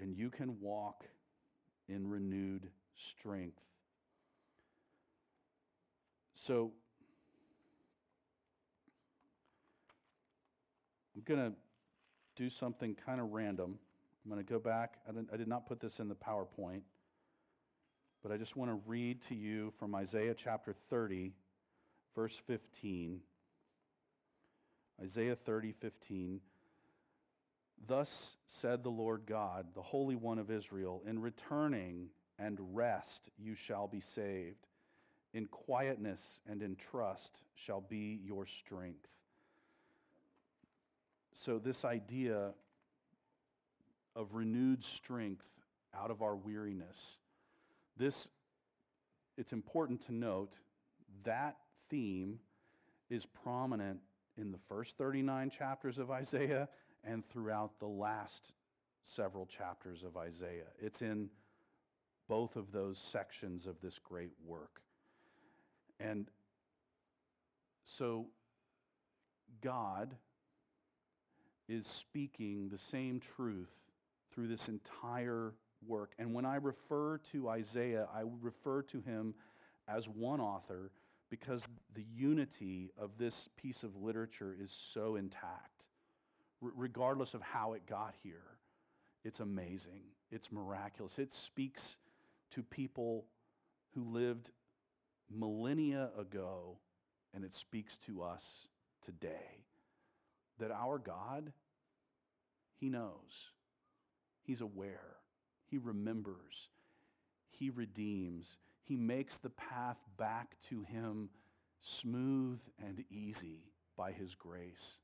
And 0.00 0.14
you 0.14 0.30
can 0.30 0.60
walk 0.60 1.04
in 1.90 2.08
renewed 2.08 2.68
strength. 2.94 3.60
So, 6.46 6.72
I'm 11.16 11.22
going 11.24 11.50
to 11.50 11.56
do 12.36 12.48
something 12.48 12.94
kind 12.94 13.20
of 13.20 13.32
random. 13.32 13.78
I'm 14.24 14.30
going 14.30 14.44
to 14.44 14.50
go 14.50 14.58
back. 14.58 14.98
I, 15.06 15.12
I, 15.32 15.36
did 15.36 15.48
not 15.48 15.66
put 15.66 15.80
this 15.80 15.98
in 15.98 16.08
the 16.08 16.14
PowerPoint, 16.14 16.82
but 18.22 18.32
I 18.32 18.36
just 18.36 18.56
want 18.56 18.70
to 18.70 18.80
read 18.86 19.22
to 19.28 19.34
you 19.34 19.72
from 19.78 19.94
Isaiah 19.94 20.34
chapter 20.34 20.74
30, 20.88 21.32
verse 22.14 22.40
15. 22.46 23.20
Isaiah 25.02 25.36
30, 25.36 25.72
15. 25.72 26.40
Thus 27.86 28.36
said 28.46 28.82
the 28.82 28.90
Lord 28.90 29.22
God, 29.26 29.66
the 29.74 29.82
Holy 29.82 30.16
One 30.16 30.38
of 30.38 30.50
Israel, 30.50 31.02
in 31.06 31.20
returning 31.20 32.10
and 32.38 32.58
rest 32.74 33.30
you 33.38 33.54
shall 33.54 33.86
be 33.86 34.00
saved. 34.00 34.66
In 35.32 35.46
quietness 35.46 36.40
and 36.48 36.62
in 36.62 36.76
trust 36.76 37.42
shall 37.54 37.80
be 37.80 38.20
your 38.24 38.46
strength. 38.46 39.06
So, 41.32 41.58
this 41.58 41.84
idea 41.84 42.50
of 44.16 44.34
renewed 44.34 44.84
strength 44.84 45.44
out 45.94 46.10
of 46.10 46.20
our 46.20 46.34
weariness, 46.36 47.16
this, 47.96 48.28
it's 49.38 49.52
important 49.52 50.04
to 50.06 50.14
note 50.14 50.56
that 51.24 51.56
theme 51.88 52.40
is 53.08 53.24
prominent 53.26 54.00
in 54.36 54.52
the 54.52 54.58
first 54.68 54.96
39 54.98 55.50
chapters 55.50 55.98
of 55.98 56.10
Isaiah 56.10 56.68
and 57.04 57.26
throughout 57.28 57.78
the 57.78 57.86
last 57.86 58.52
several 59.02 59.46
chapters 59.46 60.02
of 60.02 60.16
Isaiah. 60.16 60.68
It's 60.78 61.02
in 61.02 61.30
both 62.28 62.56
of 62.56 62.72
those 62.72 62.98
sections 62.98 63.66
of 63.66 63.80
this 63.82 63.98
great 63.98 64.32
work. 64.46 64.82
And 65.98 66.30
so, 67.84 68.26
God 69.60 70.14
is 71.68 71.86
speaking 71.86 72.68
the 72.68 72.78
same 72.78 73.20
truth 73.20 73.70
through 74.32 74.48
this 74.48 74.68
entire 74.68 75.52
work. 75.86 76.12
And 76.18 76.34
when 76.34 76.44
I 76.44 76.56
refer 76.56 77.18
to 77.32 77.48
Isaiah, 77.48 78.06
I 78.14 78.22
refer 78.40 78.82
to 78.82 79.00
him 79.00 79.34
as 79.88 80.08
one 80.08 80.40
author 80.40 80.90
because 81.30 81.62
the 81.94 82.04
unity 82.14 82.90
of 82.98 83.10
this 83.18 83.48
piece 83.56 83.82
of 83.82 83.96
literature 83.96 84.56
is 84.60 84.76
so 84.92 85.16
intact, 85.16 85.69
Regardless 86.60 87.34
of 87.34 87.42
how 87.42 87.72
it 87.72 87.86
got 87.86 88.14
here. 88.22 88.42
It's 89.24 89.40
amazing, 89.40 90.02
it's 90.30 90.50
miraculous. 90.50 91.18
It 91.18 91.32
speaks 91.32 91.98
to 92.52 92.62
people 92.62 93.26
who 93.94 94.04
lived 94.04 94.50
millennia 95.30 96.10
ago, 96.18 96.78
and 97.34 97.44
it 97.44 97.54
speaks 97.54 97.96
to 98.06 98.22
us 98.22 98.42
today 99.04 99.64
that 100.58 100.70
our 100.70 100.98
God, 100.98 101.52
He 102.76 102.88
knows, 102.88 103.50
He's 104.42 104.60
aware, 104.60 105.16
He 105.66 105.78
remembers, 105.78 106.68
He 107.50 107.70
redeems, 107.70 108.58
He 108.84 108.96
makes 108.96 109.36
the 109.36 109.50
path 109.50 109.98
back 110.16 110.56
to 110.70 110.82
Him 110.82 111.30
smooth 111.80 112.60
and 112.78 113.04
easy 113.10 113.72
by 113.96 114.12
His 114.12 114.34
grace. 114.34 114.98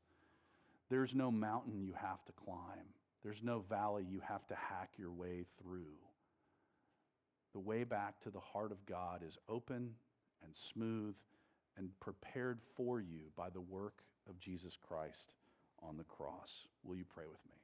There's 0.89 1.14
no 1.14 1.30
mountain 1.30 1.80
you 1.80 1.95
have 2.01 2.24
to 2.26 2.32
climb. 2.32 2.95
There's 3.24 3.43
no 3.43 3.64
valley 3.68 4.05
you 4.09 4.20
have 4.20 4.47
to 4.49 4.55
hack 4.55 4.91
your 4.97 5.11
way 5.11 5.47
through. 5.61 5.97
The 7.53 7.61
way 7.61 7.84
back 7.84 8.20
to 8.20 8.30
the 8.30 8.41
heart 8.41 8.70
of 8.70 8.84
God 8.87 9.22
is 9.26 9.39
open 9.49 9.95
and 10.45 10.55
smooth 10.55 11.14
and 11.76 11.91
prepared 12.01 12.61
for 12.76 13.01
you 13.01 13.32
by 13.37 13.51
the 13.51 13.61
work 13.61 14.03
of 14.28 14.39
Jesus 14.39 14.76
Christ 14.76 15.34
on 15.82 15.97
the 15.97 16.05
cross. 16.05 16.66
Will 16.84 16.97
you 16.97 17.05
pray 17.05 17.24
with 17.26 17.45
me? 17.51 17.57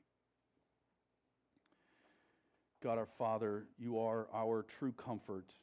God 2.83 2.99
our 2.99 3.07
Father, 3.07 3.67
you 3.79 3.99
are 4.01 4.27
our 4.35 4.65
true 4.65 4.93
comfort 4.93 5.55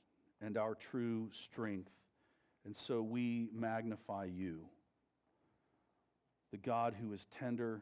and 0.42 0.58
our 0.58 0.76
true 0.76 1.30
strength, 1.34 1.92
and 2.66 2.76
so 2.76 3.02
we 3.02 3.50
magnify 3.54 4.26
you, 4.26 4.62
the 6.52 6.58
God 6.58 6.96
who 7.00 7.14
is 7.14 7.26
tender, 7.38 7.82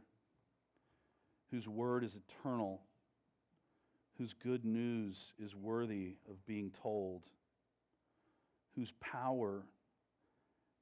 whose 1.51 1.68
word 1.68 2.03
is 2.03 2.18
eternal, 2.18 2.82
whose 4.18 4.34
good 4.34 4.65
news 4.65 5.34
is 5.39 5.55
worthy 5.55 6.15
of 6.30 6.45
being 6.45 6.72
told, 6.82 7.28
whose 8.76 8.91
power 8.99 9.63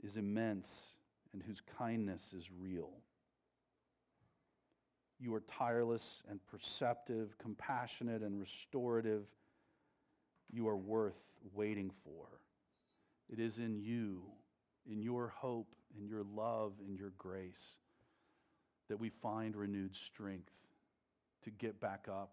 is 0.04 0.18
immense, 0.18 0.96
and 1.34 1.44
whose 1.44 1.62
kindness 1.78 2.34
is 2.36 2.46
real. 2.60 2.92
You 5.20 5.34
are 5.34 5.42
tireless 5.42 6.24
and 6.30 6.40
perceptive, 6.48 7.38
compassionate 7.38 8.22
and 8.22 8.40
restorative. 8.40 9.26
You 10.52 10.68
are 10.68 10.78
worth 10.78 11.20
waiting 11.54 11.92
for. 12.04 12.28
It 13.32 13.40
is 13.40 13.58
in 13.58 13.80
you, 13.80 14.22
in 14.90 15.02
your 15.02 15.30
hope, 15.30 15.68
in 16.00 16.08
your 16.08 16.24
love, 16.24 16.74
and 16.86 16.98
your 16.98 17.14
grace, 17.18 17.78
that 18.90 19.00
we 19.00 19.10
find 19.10 19.56
renewed 19.56 19.96
strength 19.96 20.52
to 21.44 21.52
get 21.52 21.80
back 21.80 22.08
up 22.10 22.32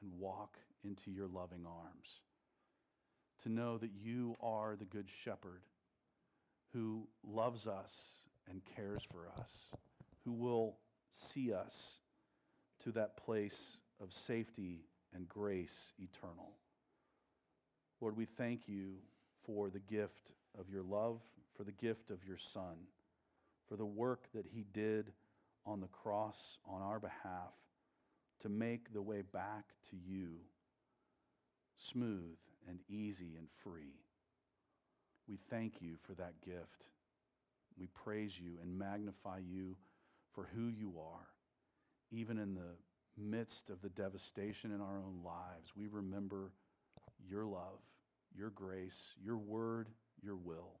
and 0.00 0.12
walk 0.18 0.56
into 0.84 1.10
your 1.10 1.26
loving 1.26 1.64
arms. 1.66 2.20
To 3.42 3.48
know 3.48 3.78
that 3.78 3.90
you 4.02 4.36
are 4.40 4.76
the 4.76 4.84
Good 4.84 5.08
Shepherd 5.24 5.62
who 6.72 7.06
loves 7.22 7.66
us 7.66 7.92
and 8.50 8.62
cares 8.76 9.02
for 9.10 9.28
us, 9.38 9.50
who 10.24 10.32
will 10.32 10.76
see 11.10 11.52
us 11.52 11.98
to 12.82 12.92
that 12.92 13.16
place 13.16 13.78
of 14.02 14.12
safety 14.12 14.84
and 15.14 15.28
grace 15.28 15.92
eternal. 15.98 16.52
Lord, 18.00 18.16
we 18.16 18.24
thank 18.24 18.68
you 18.68 18.94
for 19.46 19.70
the 19.70 19.78
gift 19.78 20.30
of 20.58 20.68
your 20.68 20.82
love, 20.82 21.20
for 21.56 21.64
the 21.64 21.72
gift 21.72 22.10
of 22.10 22.24
your 22.26 22.38
Son, 22.38 22.88
for 23.68 23.76
the 23.76 23.84
work 23.84 24.26
that 24.34 24.46
he 24.52 24.64
did 24.72 25.12
on 25.66 25.80
the 25.80 25.88
cross 25.88 26.58
on 26.68 26.82
our 26.82 26.98
behalf 26.98 27.54
to 28.42 28.48
make 28.48 28.92
the 28.92 29.02
way 29.02 29.22
back 29.22 29.64
to 29.90 29.96
you 29.96 30.36
smooth 31.76 32.36
and 32.68 32.78
easy 32.88 33.36
and 33.38 33.48
free. 33.62 33.94
We 35.28 35.38
thank 35.50 35.80
you 35.80 35.96
for 36.02 36.14
that 36.14 36.40
gift. 36.44 36.86
We 37.78 37.88
praise 37.88 38.38
you 38.38 38.58
and 38.62 38.78
magnify 38.78 39.38
you 39.38 39.76
for 40.32 40.48
who 40.54 40.68
you 40.68 40.94
are. 40.98 41.26
Even 42.12 42.38
in 42.38 42.54
the 42.54 42.76
midst 43.16 43.70
of 43.70 43.80
the 43.80 43.88
devastation 43.88 44.72
in 44.72 44.80
our 44.80 44.98
own 44.98 45.20
lives, 45.24 45.72
we 45.76 45.86
remember 45.86 46.52
your 47.28 47.44
love, 47.44 47.80
your 48.36 48.50
grace, 48.50 49.14
your 49.24 49.38
word, 49.38 49.88
your 50.22 50.36
will. 50.36 50.80